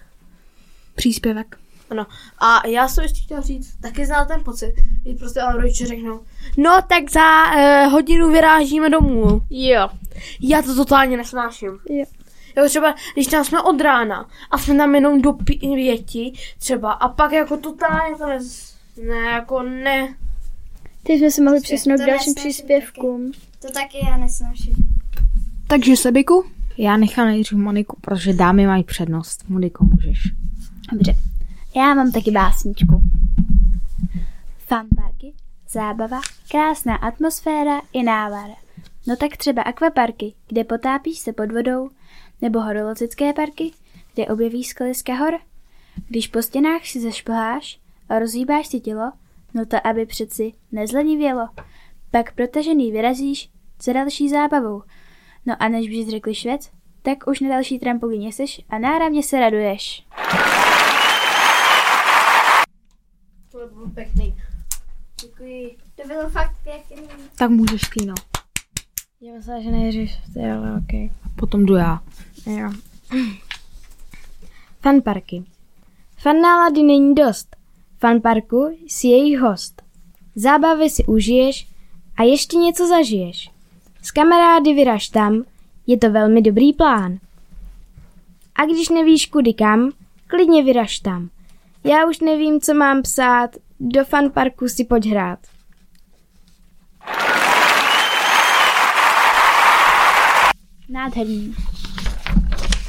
příspěvek. 0.94 1.58
Ano. 1.90 2.06
A 2.38 2.66
já 2.66 2.88
jsem 2.88 3.02
ještě 3.04 3.22
chtěl 3.22 3.42
říct, 3.42 3.76
taky 3.82 4.06
znal 4.06 4.26
ten 4.26 4.44
pocit, 4.44 4.74
když 5.02 5.18
prostě 5.18 5.40
ale 5.40 5.62
rodiče 5.62 5.86
řeknou, 5.86 6.20
no 6.56 6.78
tak 6.88 7.10
za 7.10 7.54
uh, 7.54 7.92
hodinu 7.92 8.30
vyrážíme 8.30 8.90
domů. 8.90 9.42
Jo. 9.50 9.88
Já 10.40 10.62
to 10.62 10.74
totálně 10.74 11.16
nesnáším. 11.16 11.78
Jo. 11.90 12.04
Jako 12.56 12.68
třeba, 12.68 12.94
když 13.14 13.26
tam 13.26 13.44
jsme 13.44 13.62
od 13.62 13.80
rána 13.80 14.28
a 14.50 14.58
jsme 14.58 14.76
tam 14.76 14.94
jenom 14.94 15.22
do 15.22 15.32
pěti 15.32 16.32
třeba 16.58 16.92
a 16.92 17.08
pak 17.08 17.32
jako 17.32 17.56
totálně 17.56 18.16
to 18.16 18.26
ne, 18.26 18.38
ne 19.02 19.30
jako 19.30 19.62
ne. 19.62 20.14
Teď 21.02 21.18
jsme 21.18 21.30
se 21.30 21.42
mohli 21.42 21.60
přesunout 21.60 21.96
to 21.96 22.02
k 22.02 22.06
dalším 22.06 22.30
nesnáším 22.30 22.50
příspěvkům. 22.52 23.32
To 23.60 23.72
taky 23.72 23.98
já 24.06 24.16
nesnáším. 24.16 24.95
Takže 25.68 25.96
Sebiku? 25.96 26.44
Já 26.78 26.96
nechám 26.96 27.26
nejdřív 27.26 27.58
Moniku, 27.58 27.98
protože 28.00 28.32
dámy 28.32 28.66
mají 28.66 28.84
přednost. 28.84 29.48
Moniko, 29.48 29.84
můžeš. 29.84 30.32
Dobře, 30.92 31.14
já 31.76 31.94
mám 31.94 32.12
taky 32.12 32.30
básničku. 32.30 33.00
Fanparky, 34.58 35.32
zábava, 35.70 36.20
krásná 36.50 36.96
atmosféra 36.96 37.80
i 37.92 38.02
návara. 38.02 38.54
No 39.06 39.16
tak 39.16 39.36
třeba 39.36 39.62
akvaparky, 39.62 40.34
kde 40.48 40.64
potápíš 40.64 41.18
se 41.18 41.32
pod 41.32 41.52
vodou, 41.52 41.90
nebo 42.42 42.60
horologické 42.60 43.32
parky, 43.32 43.70
kde 44.14 44.26
objevíš 44.26 44.68
skaliska 44.68 45.14
hor. 45.14 45.38
Když 46.08 46.28
po 46.28 46.42
stěnách 46.42 46.86
si 46.86 47.00
zašplháš 47.00 47.80
a 48.08 48.18
rozhýbáš 48.18 48.66
si 48.66 48.80
tělo, 48.80 49.12
no 49.54 49.66
to 49.66 49.86
aby 49.86 50.06
přeci 50.06 50.52
nezlenivělo. 50.72 51.48
Pak 52.10 52.34
protažený 52.34 52.92
vyrazíš 52.92 53.50
za 53.82 53.92
další 53.92 54.28
zábavou. 54.28 54.82
No 55.46 55.56
a 55.58 55.68
než 55.68 55.88
bys 55.88 56.08
řekli 56.08 56.34
švec, 56.34 56.70
tak 57.02 57.26
už 57.26 57.40
na 57.40 57.48
další 57.48 57.78
trampolíně 57.78 58.32
seš 58.32 58.60
a 58.68 58.78
náramně 58.78 59.22
se 59.22 59.40
raduješ. 59.40 60.06
To 63.52 63.58
bylo 63.74 63.90
pěkný. 63.94 64.34
Děkuji. 65.20 65.76
To 65.96 66.08
bylo 66.08 66.30
fakt 66.30 66.54
pěkný. 66.62 67.08
Tak 67.38 67.50
můžeš, 67.50 67.82
Týno. 67.82 68.14
Já 69.20 69.32
myslím, 69.34 69.62
že 69.62 69.70
nejdřív 69.70 70.10
ty, 70.34 70.40
ale 70.40 70.76
okej. 70.84 71.10
Potom 71.36 71.66
jdu 71.66 71.74
já. 71.74 72.00
Jo. 72.46 72.70
Fanparky. 74.80 75.44
Fan 76.18 76.40
nálady 76.40 76.82
není 76.82 77.14
dost. 77.14 77.56
Fanparku 77.98 78.78
si 78.88 79.06
jejich 79.06 79.38
host. 79.38 79.82
Zábavy 80.34 80.90
si 80.90 81.04
užiješ 81.04 81.68
a 82.16 82.22
ještě 82.22 82.56
něco 82.56 82.88
zažiješ. 82.88 83.50
S 84.06 84.10
kamarády 84.10 84.74
vyraž 84.74 85.08
tam, 85.08 85.42
je 85.86 85.98
to 85.98 86.10
velmi 86.10 86.42
dobrý 86.42 86.72
plán. 86.72 87.18
A 88.54 88.64
když 88.64 88.88
nevíš 88.88 89.26
kudy 89.26 89.54
kam, 89.54 89.90
klidně 90.26 90.64
vyraž 90.64 90.98
tam. 90.98 91.30
Já 91.84 92.06
už 92.06 92.20
nevím, 92.20 92.60
co 92.60 92.74
mám 92.74 93.02
psát, 93.02 93.50
do 93.80 94.04
fanparku 94.04 94.68
si 94.68 94.84
pojď 94.84 95.06
hrát. 95.06 95.38
Nádherný. 100.88 101.54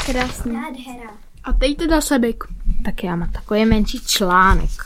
Krásný. 0.06 0.54
Nádhera. 0.54 1.18
A 1.44 1.54
teď 1.54 1.78
teda 1.78 2.02
Sebik. 2.02 2.44
Tak 2.86 3.04
já 3.04 3.16
mám 3.16 3.32
takový 3.32 3.66
menší 3.66 4.00
článek. 4.00 4.82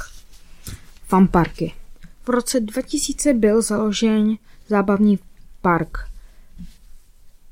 Fanparky. 1.08 1.74
V 2.24 2.30
roce 2.30 2.60
2000 2.60 3.34
byl 3.34 3.62
založen 3.62 4.36
zábavní 4.67 5.20
park 5.62 6.11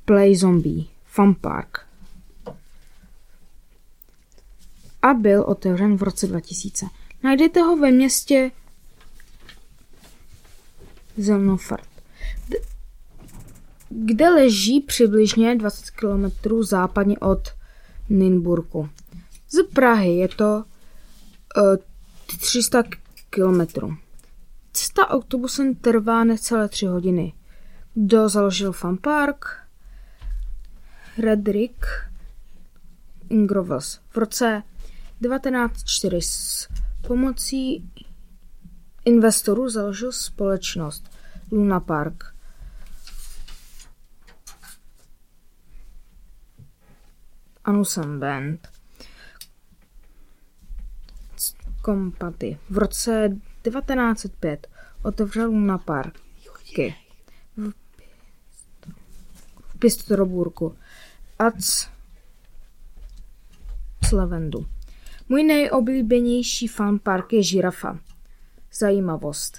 Play 0.09 0.35
Zombie 0.35 0.87
Fun 1.05 1.35
Park. 1.35 1.85
A 5.01 5.13
byl 5.13 5.43
otevřen 5.43 5.97
v 5.97 6.03
roce 6.03 6.27
2000. 6.27 6.85
Najdete 7.23 7.61
ho 7.61 7.77
ve 7.77 7.91
městě 7.91 8.51
Zelnofart, 11.17 11.89
kde 13.89 14.29
leží 14.29 14.81
přibližně 14.81 15.55
20 15.55 15.89
km 15.89 16.63
západně 16.63 17.17
od 17.17 17.49
Nynburku. 18.09 18.89
Z 19.49 19.63
Prahy 19.73 20.15
je 20.15 20.27
to 20.27 20.63
uh, 21.57 21.75
300 22.39 22.83
kilometrů. 23.29 23.97
Cesta 24.73 25.09
autobusem 25.09 25.75
trvá 25.75 26.23
necelé 26.23 26.69
tři 26.69 26.85
hodiny. 26.85 27.33
Kdo 27.93 28.29
založil 28.29 28.71
fanpark? 28.71 29.68
Redrick 31.19 31.85
Ingrovels 33.29 33.99
v 34.09 34.17
roce 34.17 34.63
1904 35.21 36.21
s 36.21 36.67
pomocí 37.07 37.91
investorů 39.05 39.69
založil 39.69 40.11
společnost 40.11 41.11
Luna 41.51 41.79
Park. 41.79 42.35
Anusan 47.63 48.19
Band. 48.19 48.67
Kompaty. 51.81 52.57
V 52.69 52.77
roce 52.77 53.29
1905 53.61 54.67
otevřel 55.03 55.45
Luna 55.45 55.77
Parky. 55.77 56.95
v 59.61 59.79
Pistroburku. 59.79 60.75
Ac 61.39 61.89
z 64.07 64.11
Lavendu. 64.11 64.65
Můj 65.29 65.43
nejoblíbenější 65.43 66.67
fanpark 66.67 67.33
je 67.33 67.43
žirafa. 67.43 67.99
Zajímavost. 68.73 69.57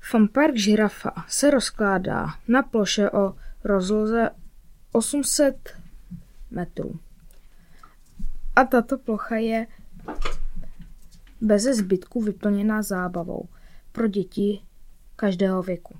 Fanpark 0.00 0.56
žirafa 0.56 1.12
se 1.28 1.50
rozkládá 1.50 2.26
na 2.48 2.62
ploše 2.62 3.10
o 3.10 3.34
rozloze 3.64 4.30
800 4.92 5.76
metrů. 6.50 6.98
A 8.56 8.64
tato 8.64 8.98
plocha 8.98 9.36
je 9.36 9.66
bez 11.40 11.62
zbytku 11.62 12.22
vyplněná 12.22 12.82
zábavou 12.82 13.48
pro 13.92 14.06
děti 14.06 14.60
každého 15.16 15.62
věku. 15.62 15.94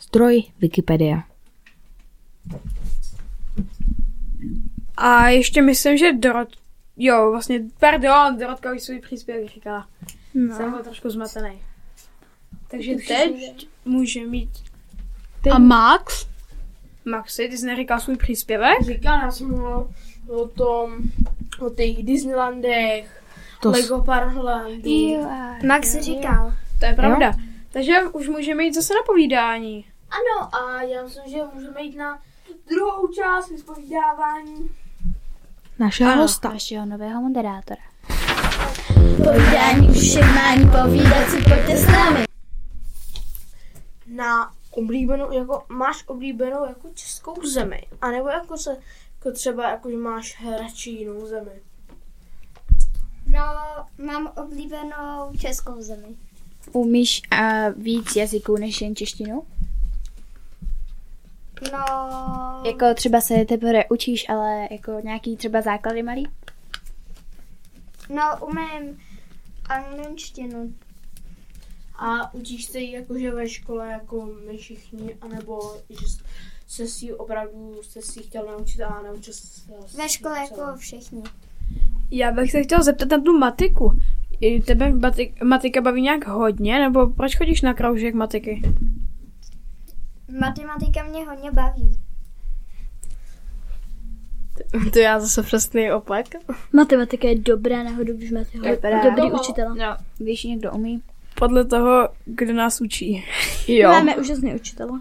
Zdroj 0.00 0.42
Wikipedia. 0.58 1.22
A 5.06 5.28
ještě 5.28 5.62
myslím, 5.62 5.96
že 5.96 6.12
Dorot... 6.12 6.48
Jo, 6.96 7.30
vlastně, 7.30 7.60
pardon, 7.80 8.38
Dorotka 8.38 8.72
už 8.72 8.82
svůj 8.82 9.00
příspěvek 9.00 9.50
říkala. 9.50 9.88
No. 10.34 10.56
Jsem 10.56 10.70
byl 10.70 10.82
trošku 10.84 11.10
zmatený. 11.10 11.62
Takže 12.70 12.94
teď 13.08 13.68
může 13.84 14.26
mít... 14.26 14.50
A 15.52 15.58
Max? 15.58 16.26
Maxi, 17.04 17.48
ty 17.48 17.58
jsi 17.58 17.66
neříkal 17.66 18.00
svůj 18.00 18.16
příspěvek? 18.16 18.82
Říkal, 18.82 19.18
já 19.22 19.30
jsem 19.30 19.48
mluvil 19.48 19.90
o 20.28 20.48
tom, 20.48 20.96
o 21.60 21.70
těch 21.70 22.02
Disneylandech, 22.02 23.22
To 23.62 23.70
s- 23.72 23.76
Lego 23.76 24.02
Parklandu. 24.02 25.26
Max 25.66 25.96
říkal. 26.00 26.52
To 26.80 26.86
je 26.86 26.94
pravda. 26.94 27.32
Takže 27.72 28.02
už 28.12 28.28
můžeme 28.28 28.64
jít 28.64 28.74
zase 28.74 28.94
na 28.94 29.00
povídání. 29.06 29.84
Ano, 30.10 30.54
a 30.54 30.82
já 30.82 31.02
myslím, 31.02 31.24
že 31.32 31.38
můžeme 31.54 31.82
jít 31.82 31.96
na 31.96 32.18
druhou 32.68 33.08
část 33.08 33.50
vyspovídávání. 33.50 34.70
Našeho 35.78 36.16
hosta. 36.16 36.48
Vašeho 36.48 36.86
nového 36.86 37.22
moderátora. 37.22 37.80
Povídání 39.16 40.70
povídat 40.70 41.30
si 41.30 41.36
pojďte 41.36 41.76
s 41.76 41.86
námi. 41.86 42.24
Na 44.06 44.52
oblíbenou, 44.70 45.32
jako 45.32 45.64
máš 45.68 46.04
oblíbenou 46.06 46.66
jako 46.66 46.88
českou 46.94 47.34
zemi, 47.46 47.86
anebo 48.00 48.28
jako 48.28 48.58
se, 48.58 48.76
jako 49.14 49.32
třeba 49.32 49.70
jako, 49.70 49.90
že 49.90 49.96
máš 49.96 50.42
radši 50.60 50.90
jinou 50.90 51.26
zemi. 51.26 51.60
No, 53.26 53.40
mám 53.98 54.32
oblíbenou 54.36 55.32
českou 55.40 55.82
zemi. 55.82 56.16
Umíš 56.72 57.22
uh, 57.32 57.82
víc 57.82 58.16
jazyků 58.16 58.56
než 58.56 58.80
jen 58.80 58.96
češtinu? 58.96 59.42
No, 61.72 62.62
Jako 62.66 62.94
třeba 62.94 63.20
se 63.20 63.44
teprve 63.44 63.84
učíš, 63.90 64.28
ale 64.28 64.68
jako 64.70 65.00
nějaký 65.04 65.36
třeba 65.36 65.60
základy 65.60 66.02
malý? 66.02 66.26
no 68.14 68.46
umím 68.46 68.98
angličtinu. 69.68 70.72
A 71.98 72.34
učíš 72.34 72.64
se 72.64 72.78
ji 72.78 72.92
jakože 72.92 73.30
ve 73.30 73.48
škole 73.48 73.88
jako 73.92 74.28
my 74.46 74.56
všichni, 74.58 75.16
anebo 75.20 75.76
že 75.90 76.06
se 76.66 76.86
si 76.86 77.04
ji 77.04 77.12
opravdu 77.14 77.78
jste 77.82 78.02
si 78.02 78.20
ji 78.20 78.26
chtěl 78.26 78.46
naučit 78.46 78.82
a 78.82 79.02
naučil 79.02 79.34
se 79.34 79.72
Ve 79.96 80.08
škole 80.08 80.38
jako 80.38 80.76
všichni. 80.76 81.22
Já 82.10 82.32
bych 82.32 82.50
se 82.50 82.62
chtěl 82.62 82.82
zeptat 82.82 83.08
na 83.08 83.20
tu 83.20 83.38
matiku. 83.38 83.92
Tebe 84.66 84.90
matik, 84.92 85.42
matika 85.42 85.80
baví 85.80 86.02
nějak 86.02 86.26
hodně, 86.26 86.78
nebo 86.78 87.06
proč 87.06 87.36
chodíš 87.36 87.62
na 87.62 87.74
kroužek 87.74 88.14
matiky? 88.14 88.62
Matematika 90.40 91.02
mě 91.02 91.24
hodně 91.24 91.50
baví. 91.52 91.98
To 94.92 94.98
já 94.98 95.20
zase 95.20 95.42
přesný 95.42 95.92
opak. 95.92 96.26
Matematika 96.72 97.28
je 97.28 97.38
dobrá 97.38 97.82
náhodou, 97.82 98.12
když 98.16 98.30
máte 98.30 98.58
ho- 98.58 98.64
Vypadá. 98.64 99.02
dobrý 99.10 99.32
učitele. 99.32 99.74
No, 99.76 99.96
víš, 100.20 100.44
někdo 100.44 100.72
umí. 100.72 101.02
Podle 101.34 101.64
toho, 101.64 102.08
kdo 102.24 102.52
nás 102.52 102.80
učí. 102.80 103.24
Jo. 103.68 103.88
Máme 103.90 104.16
úžasný 104.16 104.54
učitele. 104.54 105.00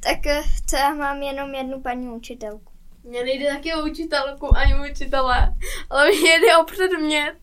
Tak 0.00 0.26
eh, 0.26 0.40
to 0.70 0.76
já 0.76 0.94
mám 0.94 1.22
jenom 1.22 1.54
jednu 1.54 1.80
paní 1.80 2.08
učitelku. 2.08 2.72
Mně 3.04 3.24
nejde 3.24 3.46
taky 3.54 3.74
o 3.74 3.84
učitelku 3.90 4.56
ani 4.56 4.74
o 4.74 4.90
učitele, 4.92 5.54
ale 5.90 6.06
mě 6.10 6.30
jde 6.40 6.56
o 6.60 6.64
předmět. 6.64 7.36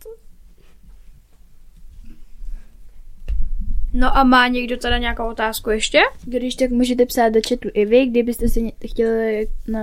No 3.99 4.17
a 4.17 4.23
má 4.23 4.47
někdo 4.47 4.77
teda 4.77 4.97
nějakou 4.97 5.29
otázku 5.29 5.69
ještě? 5.69 5.99
Když 6.25 6.55
tak 6.55 6.69
můžete 6.71 7.05
psát 7.05 7.29
do 7.29 7.39
chatu 7.49 7.69
i 7.73 7.85
vy, 7.85 8.05
kdybyste 8.05 8.49
se 8.49 8.59
chtěli 8.87 9.47
na 9.67 9.79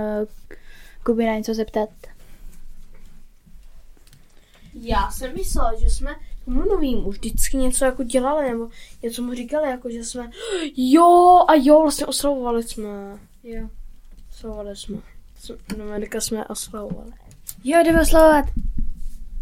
Kuby 1.03 1.25
na 1.25 1.35
něco 1.37 1.53
zeptat. 1.53 1.89
Já 4.81 5.11
jsem 5.11 5.33
myslel, 5.33 5.71
že 5.79 5.89
jsme 5.89 6.15
tomu 6.45 6.65
novým 6.65 7.07
už 7.07 7.15
vždycky 7.17 7.57
něco 7.57 7.85
jako 7.85 8.03
dělali, 8.03 8.49
nebo 8.49 8.69
něco 9.03 9.21
mu 9.21 9.33
říkali, 9.33 9.69
jako 9.69 9.89
že 9.89 10.03
jsme, 10.03 10.29
jo 10.77 11.39
a 11.47 11.53
jo, 11.55 11.81
vlastně 11.81 12.05
oslavovali 12.05 12.63
jsme. 12.63 13.17
Jo, 13.43 13.69
oslavovali 14.31 14.75
jsme. 14.75 14.97
Jsme- 15.39 15.55
No, 15.77 15.83
Amerika 15.85 16.21
jsme 16.21 16.45
oslavovali. 16.45 17.11
Jo, 17.63 17.83
jdeme 17.83 18.01
oslavovat. 18.01 18.45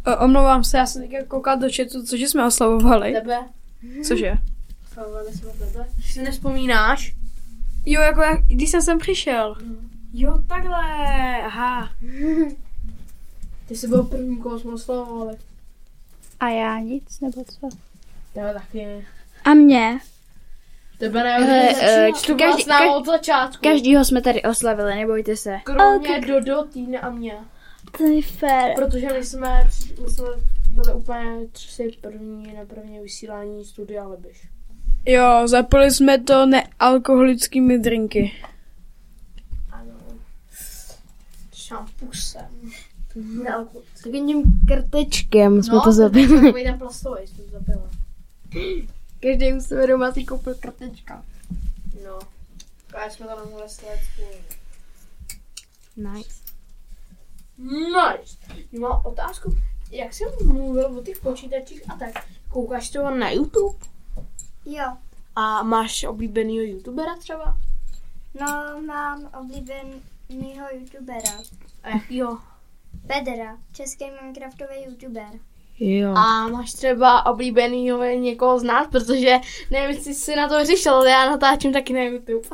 O, 0.07 0.25
omlouvám 0.25 0.63
se, 0.63 0.77
já 0.77 0.85
jsem 0.85 1.01
teďka 1.01 1.25
koukal 1.25 1.57
do 1.59 1.67
chatu, 1.75 2.03
cože 2.05 2.27
jsme 2.27 2.45
oslavovali. 2.45 3.13
Tebe? 3.13 3.39
Cože? 4.07 4.33
Oslavovali 4.97 5.33
jsme 5.33 5.49
tebe. 5.51 5.87
Si 6.01 6.21
nespomínáš? 6.21 7.15
Jo, 7.85 8.01
jako 8.01 8.21
jak, 8.21 8.41
když 8.47 8.69
jsem 8.69 8.81
sem 8.81 8.99
přišel. 8.99 9.55
Jo, 10.13 10.43
takhle, 10.47 10.77
aha. 11.45 11.89
Ty 13.67 13.75
jsi 13.75 13.87
byl 13.87 14.03
první, 14.03 14.37
koho 14.37 14.59
jsme 14.59 14.73
oslavovali. 14.73 15.37
A 16.39 16.49
já 16.49 16.79
nic, 16.79 17.19
nebo 17.19 17.43
co? 17.43 17.69
Tebe 18.33 18.53
taky. 18.53 19.05
A 19.45 19.53
mě? 19.53 19.99
Tebe 20.99 21.23
ne, 21.23 21.69
eh, 21.81 22.11
to 22.27 22.35
byla 22.35 22.49
každý- 22.49 22.63
s 22.63 22.67
námi 22.67 22.85
kaž- 22.85 22.95
od 22.97 23.05
začátku. 23.05 23.63
Každýho 23.63 24.05
jsme 24.05 24.21
tady 24.21 24.41
oslavili, 24.43 24.95
nebojte 24.95 25.37
se. 25.37 25.57
Kromě 25.63 26.21
Dodo, 26.21 26.63
Týny 26.63 26.99
a 26.99 27.09
mě. 27.09 27.37
To 27.97 28.03
je 28.03 28.21
fér. 28.21 28.73
Protože 28.75 29.07
my 29.13 29.25
jsme, 29.25 29.69
my 30.03 30.09
jsme 30.09 30.25
byli 30.69 30.93
úplně 30.93 31.47
tři 31.51 31.97
první 32.01 32.53
na 32.53 32.65
první 32.65 32.99
vysílání 32.99 33.65
studia 33.65 34.07
Lebiš. 34.07 34.47
Jo, 35.05 35.47
zapili 35.47 35.91
jsme 35.91 36.19
to 36.19 36.45
nealkoholickými 36.45 37.79
drinky. 37.79 38.31
Ano. 39.71 39.93
Šampusem. 41.53 42.71
Nealkoholickým. 43.15 44.03
Takovým 44.03 44.43
krtečkem 44.67 45.63
jsme 45.63 45.75
No, 45.75 45.81
to 45.81 45.91
zabili. 45.91 46.41
Takový 46.45 46.63
ten 46.63 46.77
plastový 46.79 47.27
jsme 47.27 47.43
to 47.43 47.51
zabili. 47.51 47.79
Každý 49.21 49.53
u 49.53 49.61
sebe 49.61 49.87
doma 49.87 50.11
si 50.11 50.23
koupil 50.23 50.55
krtečka. 50.55 51.23
No. 52.05 52.19
A 52.97 53.09
jsme 53.09 53.25
to 53.27 53.45
nemohli 53.45 53.69
sledovat 53.69 53.99
spolu. 54.13 54.27
Nice. 56.15 56.29
Nice. 57.57 58.37
Mám 58.79 59.01
otázku. 59.05 59.55
Jak 59.91 60.13
jsem 60.13 60.27
mluvil 60.45 60.85
o 60.99 61.03
těch 61.03 61.19
počítačích 61.19 61.89
a 61.89 61.97
tak, 61.97 62.25
koukáš 62.49 62.89
to 62.89 63.15
na 63.15 63.31
YouTube? 63.31 63.77
Jo, 64.65 64.83
A 65.35 65.63
máš 65.63 66.03
oblíbenýho 66.03 66.65
youtubera 66.65 67.15
třeba? 67.15 67.57
no 68.39 68.81
mám 68.85 69.29
oblíbenýho 69.39 70.65
youtubera. 70.73 71.31
A 71.83 71.89
jakýho? 71.89 72.37
Pedra, 73.07 73.57
český 73.73 74.05
minecraftový 74.21 74.83
youtuber. 74.85 75.27
Jo. 75.79 76.13
A 76.15 76.47
máš 76.47 76.73
třeba 76.73 77.25
oblíbenýho 77.25 78.03
někoho 78.03 78.59
z 78.59 78.63
nás, 78.63 78.87
protože 78.87 79.35
nevím, 79.71 79.95
jestli 79.97 80.13
jsi 80.13 80.35
na 80.35 80.49
to 80.49 80.65
řešil, 80.65 80.93
ale 80.93 81.09
já 81.09 81.29
natáčím 81.29 81.73
taky 81.73 81.93
na 81.93 82.01
YouTube. 82.01 82.49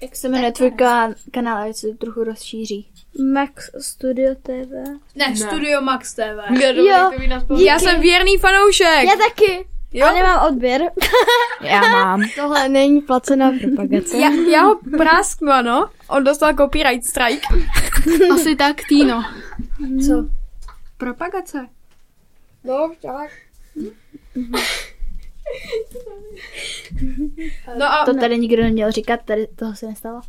Jak 0.00 0.16
se 0.16 0.28
jmenuje 0.28 0.52
tvůj 0.52 0.70
ka- 0.70 1.14
kanál, 1.30 1.68
ať 1.70 1.76
se 1.76 1.88
trochu 1.88 2.24
rozšíří. 2.24 2.88
Max 3.32 3.70
Studio 3.80 4.34
TV. 4.34 4.98
Ne, 5.14 5.36
Studio 5.36 5.80
Max 5.82 6.14
TV. 6.14 6.50
Jo, 6.74 7.10
Já 7.58 7.78
jsem 7.78 8.00
věrný 8.00 8.38
fanoušek. 8.38 9.04
Já 9.04 9.12
taky. 9.28 9.68
Jo? 9.92 10.06
A 10.06 10.12
nemám 10.12 10.46
odběr. 10.48 10.82
Já 11.60 11.80
mám. 11.80 12.22
Tohle 12.36 12.68
není 12.68 13.00
placená 13.00 13.50
propagace. 13.60 14.16
Já, 14.18 14.30
já 14.30 14.62
ho 14.62 14.80
prásknu, 14.96 15.50
ano. 15.52 15.90
On 16.08 16.24
dostal 16.24 16.54
copyright 16.54 17.04
strike. 17.04 17.46
Asi 18.34 18.56
tak, 18.56 18.76
Týno. 18.88 19.24
Co? 20.06 20.26
Propagace. 20.96 21.66
No, 22.64 22.92
tak. 23.02 23.30
No 27.78 27.86
a 27.86 28.04
To 28.04 28.14
tady 28.14 28.38
nikdo 28.38 28.62
neměl 28.62 28.92
říkat, 28.92 29.20
tady 29.24 29.46
toho 29.46 29.74
se 29.74 29.86
nestalo. 29.86 30.20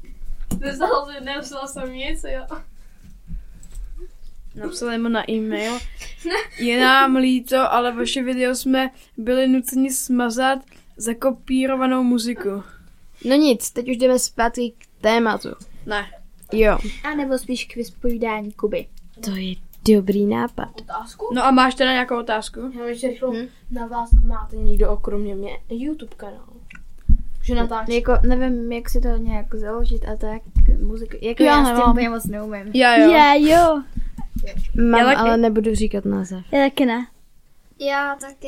Nezal, 0.60 1.08
nevzal 1.24 1.68
jsem 1.68 1.94
nic, 1.94 2.24
jo. 2.24 2.58
Napsali 4.56 4.98
mu 4.98 5.10
na 5.10 5.32
e-mail. 5.32 5.74
Je 6.60 6.80
nám 6.82 7.16
líto, 7.16 7.74
ale 7.74 7.92
vaše 7.92 8.24
video 8.24 8.56
jsme 8.56 8.90
byli 9.18 9.48
nuceni 9.48 9.92
smazat 9.92 10.60
za 10.98 11.14
kopírovanou 11.14 12.04
muziku. 12.04 12.64
No 13.26 13.36
nic, 13.36 13.72
teď 13.72 13.90
už 13.90 13.98
jdeme 13.98 14.20
zpátky 14.20 14.74
k 14.78 15.02
tématu. 15.02 15.50
Ne. 15.86 16.06
Jo. 16.54 16.78
A 17.04 17.16
nebo 17.16 17.38
spíš 17.38 17.66
k 17.66 17.76
vyspovídání 17.76 18.52
Kuby. 18.52 18.88
To 19.26 19.32
je 19.36 19.56
dobrý 19.96 20.26
nápad. 20.26 20.70
Otázku? 20.82 21.30
No 21.34 21.46
a 21.46 21.52
máš 21.52 21.76
teda 21.76 21.92
nějakou 21.92 22.20
otázku? 22.20 22.60
Já 22.80 22.86
ještě 22.86 23.08
rychlou. 23.08 23.36
Na 23.72 23.86
vás 23.86 24.10
máte 24.26 24.56
někdo 24.56 24.92
okromě 24.92 25.36
mě 25.36 25.60
YouTube 25.70 26.16
kanál? 26.18 26.48
Že 27.44 27.56
natáčí. 27.56 27.96
Jako, 27.96 28.14
nevím, 28.28 28.72
jak 28.72 28.90
si 28.90 29.02
to 29.02 29.08
nějak 29.08 29.56
založit 29.56 30.06
a 30.06 30.16
tak, 30.16 30.42
muziku. 30.82 31.18
Jako 31.22 31.44
Já 31.44 31.58
já, 31.58 31.66
s 31.66 31.82
tím 31.82 31.92
úplně 31.92 32.10
moc 32.10 32.26
neumím. 32.26 32.72
Já 32.74 32.98
jo. 32.98 33.12
Já 33.12 33.34
jo. 33.34 33.84
Mám, 34.92 35.02
Já 35.02 35.20
ale 35.20 35.38
nebudu 35.38 35.76
říkat 35.76 36.06
název. 36.06 36.46
Já 36.52 36.70
taky 36.70 36.86
ne. 36.86 37.08
Já 37.80 38.16
taky. 38.22 38.48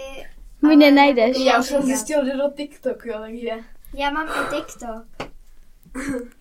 Mi 0.61 0.67
ale 0.67 0.75
nenajdeš. 0.75 1.38
Já 1.45 1.59
už 1.59 1.65
jsem 1.65 1.81
zjistil, 1.81 2.25
že 2.25 2.31
do 2.31 2.43
TikTok, 2.55 3.05
jo, 3.05 3.15
takže... 3.19 3.49
Já 3.93 4.11
mám 4.11 4.27
i 4.27 4.55
TikTok. 4.55 5.29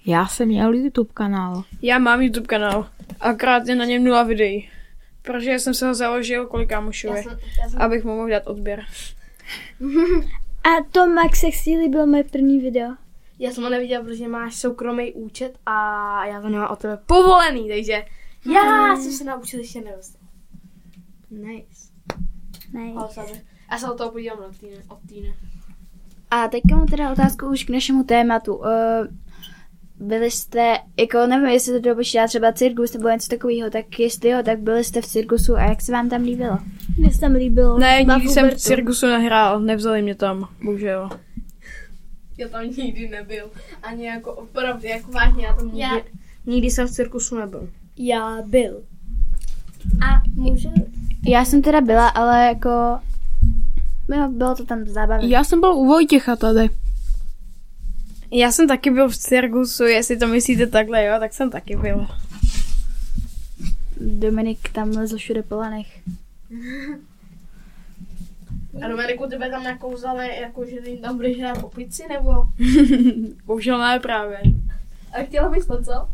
Já 0.07 0.27
jsem 0.27 0.49
měl 0.49 0.75
YouTube 0.75 1.11
kanál. 1.15 1.65
Já 1.83 1.99
mám 1.99 2.23
YouTube 2.23 2.47
kanál. 2.47 2.89
Akorát 3.21 3.67
je 3.67 3.75
na 3.75 3.85
něm 3.85 4.05
nula 4.05 4.23
videí. 4.23 4.71
Protože 5.23 5.59
jsem 5.59 5.75
se 5.75 5.87
ho 5.87 5.95
založil 5.95 6.47
kolik 6.47 6.69
kámošovi. 6.69 7.23
Jsem, 7.23 7.39
Abych 7.83 8.05
mu 8.05 8.17
mohl 8.17 8.29
dát 8.29 8.47
odběr. 8.47 8.85
A 10.65 10.85
to 10.93 11.07
Max, 11.07 11.41
si 11.41 11.71
líbil 11.71 12.07
moje 12.07 12.25
první 12.25 12.61
video? 12.61 12.95
já 13.43 13.51
jsem 13.51 13.65
ho 13.65 13.71
neviděl, 13.71 14.03
protože 14.03 14.29
máš 14.29 14.55
soukromý 14.55 15.13
účet 15.13 15.59
a 15.67 16.27
já 16.27 16.41
to 16.41 16.49
nemám 16.49 16.71
od 16.73 16.79
tebe 16.79 16.99
povolený, 17.07 17.69
takže 17.69 18.05
já 18.55 18.97
jsem 18.97 19.13
se 19.13 19.25
naučil 19.25 19.61
ještě 19.61 19.81
nedostat. 19.81 20.21
Nice. 21.31 21.93
Sabe. 23.11 23.29
Já 23.73 23.79
se 23.79 23.91
o 23.91 23.95
toho 23.95 24.11
podívám 24.11 24.41
na 24.41 24.49
týne, 24.61 24.77
od 24.89 24.99
týne. 25.09 25.29
A 26.31 26.49
teďka 26.49 26.77
mám 26.77 26.87
teda 26.87 27.13
otázku 27.13 27.47
už 27.47 27.65
k 27.65 27.71
našemu 27.71 28.05
tématu. 28.05 28.57
Uh, 28.57 28.67
byli 29.97 30.31
jste, 30.31 30.79
jako 30.99 31.27
nevím, 31.27 31.49
jestli 31.49 31.73
to 31.73 31.89
dopočítá 31.89 32.27
třeba 32.27 32.53
cirkus 32.53 32.93
nebo 32.93 33.09
něco 33.09 33.29
takového, 33.29 33.71
tak 33.71 33.99
jestli 33.99 34.29
jo, 34.29 34.43
tak 34.43 34.59
byli 34.59 34.85
jste 34.85 35.01
v 35.01 35.07
cirkusu 35.07 35.57
a 35.57 35.63
jak 35.63 35.83
se 35.83 35.93
vám 35.93 36.09
tam 36.09 36.23
líbilo? 36.23 36.59
Mně 36.99 37.11
se 37.11 37.21
tam 37.21 37.33
líbilo. 37.33 37.79
Ne, 37.79 38.05
nikdy 38.05 38.29
jsem 38.29 38.51
v 38.51 38.57
cirkusu 38.57 39.07
nehrál. 39.07 39.61
Nevzali 39.61 40.03
mě 40.03 40.15
tam. 40.15 40.49
Bohužel. 40.65 41.11
Já 42.39 42.49
tam 42.49 42.65
nikdy 42.65 43.09
nebyl. 43.09 43.51
Ani 43.83 44.07
jako 44.07 44.33
opravdu, 44.35 44.87
jako 44.87 45.11
vážně, 45.11 45.47
já 45.47 45.53
tam 45.53 45.67
nikdy, 45.67 45.81
Já- 45.81 46.01
nikdy 46.47 46.71
jsem 46.71 46.89
v 46.89 46.91
cirkusu 46.91 47.37
nebyl. 47.39 47.69
Já 48.05 48.43
byl. 48.47 48.83
A 50.07 50.23
můžu? 50.35 50.73
Já 51.29 51.45
jsem 51.45 51.63
teda 51.63 51.81
byla, 51.81 52.09
ale 52.09 52.45
jako 52.47 52.99
bylo, 54.09 54.29
bylo 54.29 54.55
to 54.55 54.67
tam 54.67 54.85
zábavné. 54.85 55.29
Já 55.29 55.45
jsem 55.45 55.61
byl 55.61 55.73
u 55.73 55.87
Vojtěcha 55.87 56.37
tady. 56.37 56.71
Já 58.31 58.53
jsem 58.53 58.69
taky 58.69 58.91
byl 58.91 59.09
v 59.09 59.17
cirkusu, 59.17 59.85
jestli 59.85 60.17
to 60.17 60.27
myslíte 60.27 60.67
takhle, 60.67 61.05
jo, 61.05 61.17
tak 61.21 61.33
jsem 61.33 61.51
taky 61.51 61.77
byl. 61.77 62.07
Dominik 64.01 64.69
tam 64.73 64.91
lezl 64.91 65.17
všude 65.17 65.43
po 65.43 65.57
lanech. 65.57 65.87
A 68.83 68.89
Dominiku, 68.89 69.27
tebe 69.27 69.51
tam 69.51 69.65
nakouzali, 69.65 70.41
jako 70.41 70.65
že 70.67 70.81
ty 70.81 70.97
tam 70.97 71.17
budeš 71.17 71.39
hrát 71.39 71.65
opici, 71.65 72.03
nebo? 72.09 72.33
Bohužel 73.47 73.79
ne 73.79 74.01
právě. 74.01 74.39
A 75.13 75.23
chtěla 75.23 75.49
bys 75.49 75.67
to, 75.67 75.85
co? 75.85 76.09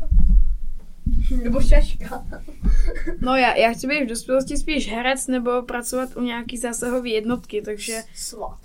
Nebo 1.42 1.60
šaška. 1.60 2.26
No 3.20 3.36
já, 3.36 3.56
já 3.56 3.72
chci 3.72 3.86
být 3.86 4.04
v 4.04 4.08
dospělosti 4.08 4.56
spíš 4.56 4.88
herec 4.92 5.26
nebo 5.26 5.62
pracovat 5.62 6.16
u 6.16 6.22
nějaký 6.22 6.56
zásahové 6.56 7.08
jednotky, 7.08 7.62
takže 7.62 8.02
Svat. 8.14 8.58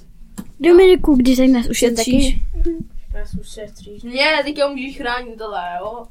Dominiku, 0.59 1.15
když 1.15 1.37
tak 1.37 1.47
nás 1.47 1.69
ušetříš. 1.69 2.39
Já 3.13 3.25
se 3.25 3.67
stříž. 3.67 4.03
Ne, 4.03 4.43
teďka 4.43 4.67
můžeš 4.67 4.97
chránit 4.97 5.37
tohle, 5.37 5.61
jo? 5.79 6.05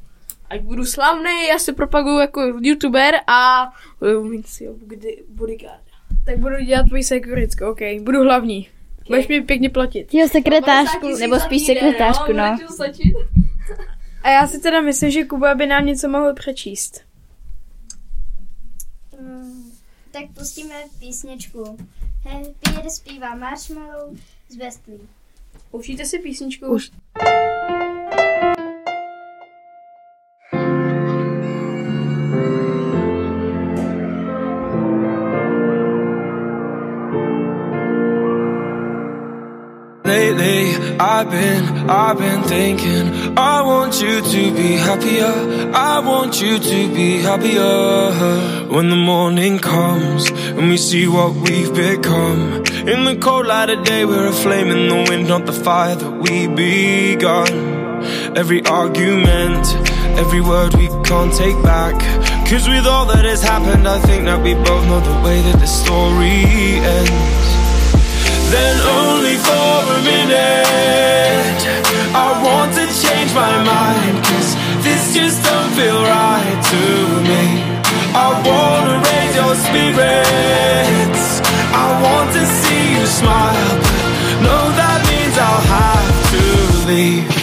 Ať 0.49 0.61
budu 0.61 0.85
slavný, 0.85 1.47
já 1.49 1.59
se 1.59 1.73
propaguju 1.73 2.19
jako 2.19 2.41
youtuber 2.61 3.15
a 3.27 3.71
budu 3.99 4.23
mít 4.23 4.47
si 4.47 4.69
kdy 4.87 5.23
bodyguard. 5.29 5.83
tak 6.25 6.37
budu 6.37 6.55
dělat 6.55 6.83
tvoji 6.87 7.03
sekuritku, 7.03 7.65
ok, 7.65 7.79
budu 8.01 8.23
hlavní. 8.23 8.67
Budeš 9.07 9.27
mi 9.27 9.41
pěkně 9.41 9.69
platit. 9.69 10.13
Jo, 10.13 10.27
sekretářku, 10.27 11.07
nebo 11.19 11.39
spíš 11.39 11.65
sekretářku, 11.65 12.33
no. 12.33 12.57
A 14.23 14.29
já 14.29 14.47
si 14.47 14.59
teda 14.59 14.81
myslím, 14.81 15.11
že 15.11 15.23
Kuba 15.23 15.55
by 15.55 15.65
nám 15.67 15.85
něco 15.85 16.09
mohl 16.09 16.33
přečíst. 16.33 17.01
Mm, 19.19 19.71
tak 20.11 20.23
pustíme 20.33 20.75
písničku. 20.99 21.77
Happy 22.23 22.89
zpívá 22.89 23.35
Marshmallow 23.35 24.17
z 24.49 24.55
Westley. 24.55 24.99
Pouštíte 25.71 26.05
si 26.05 26.19
písničku? 26.19 26.65
Už. 26.67 26.91
I've 41.05 41.29
been, 41.29 41.89
I've 41.89 42.17
been 42.17 42.43
thinking. 42.43 43.37
I 43.37 43.61
want 43.61 44.01
you 44.01 44.21
to 44.21 44.55
be 44.55 44.77
happier. 44.77 45.33
I 45.75 45.99
want 45.99 46.41
you 46.41 46.57
to 46.57 46.95
be 46.95 47.17
happier. 47.17 48.69
When 48.73 48.89
the 48.89 48.95
morning 48.95 49.59
comes 49.59 50.29
and 50.29 50.69
we 50.69 50.77
see 50.77 51.09
what 51.09 51.33
we've 51.33 51.73
become. 51.75 52.63
In 52.87 53.03
the 53.03 53.17
cold 53.21 53.47
light 53.47 53.69
of 53.69 53.83
day, 53.83 54.05
we're 54.05 54.27
a 54.27 54.31
flame 54.31 54.69
in 54.69 54.87
the 54.87 55.05
wind, 55.09 55.27
not 55.27 55.45
the 55.45 55.51
fire 55.51 55.95
that 55.95 56.13
we 56.23 56.47
begun. 56.47 57.51
Every 58.37 58.65
argument, 58.65 59.67
every 60.17 60.39
word 60.39 60.73
we 60.75 60.87
can't 61.03 61.33
take 61.33 61.61
back. 61.63 61.99
Cause 62.47 62.65
with 62.69 62.87
all 62.87 63.07
that 63.07 63.25
has 63.25 63.43
happened, 63.43 63.89
I 63.89 63.99
think 63.99 64.23
that 64.23 64.41
we 64.41 64.53
both 64.53 64.85
know 64.87 65.01
the 65.01 65.21
way 65.25 65.41
that 65.41 65.59
the 65.59 65.67
story 65.67 66.45
ends 66.95 67.52
then 68.53 68.75
only 68.99 69.37
for 69.47 69.73
a 69.97 69.99
minute. 70.13 71.59
I 72.13 72.29
want 72.45 72.69
to 72.77 72.85
change 73.03 73.33
my 73.33 73.55
mind 73.73 74.15
Cause 74.29 74.49
this 74.85 75.13
just 75.15 75.43
don't 75.43 75.71
feel 75.73 75.99
right 76.03 76.59
to 76.73 76.83
me. 77.29 77.43
I 78.25 78.29
wanna 78.49 78.95
raise 79.09 79.35
your 79.41 79.55
spirits. 79.65 81.25
I 81.83 81.87
want 82.05 82.29
to 82.37 82.43
see 82.61 82.83
you 82.95 83.05
smile. 83.19 83.75
No, 84.47 84.57
that 84.79 84.99
means 85.09 85.35
I'll 85.47 85.65
have 85.77 86.17
to 86.33 86.43
leave 86.89 87.42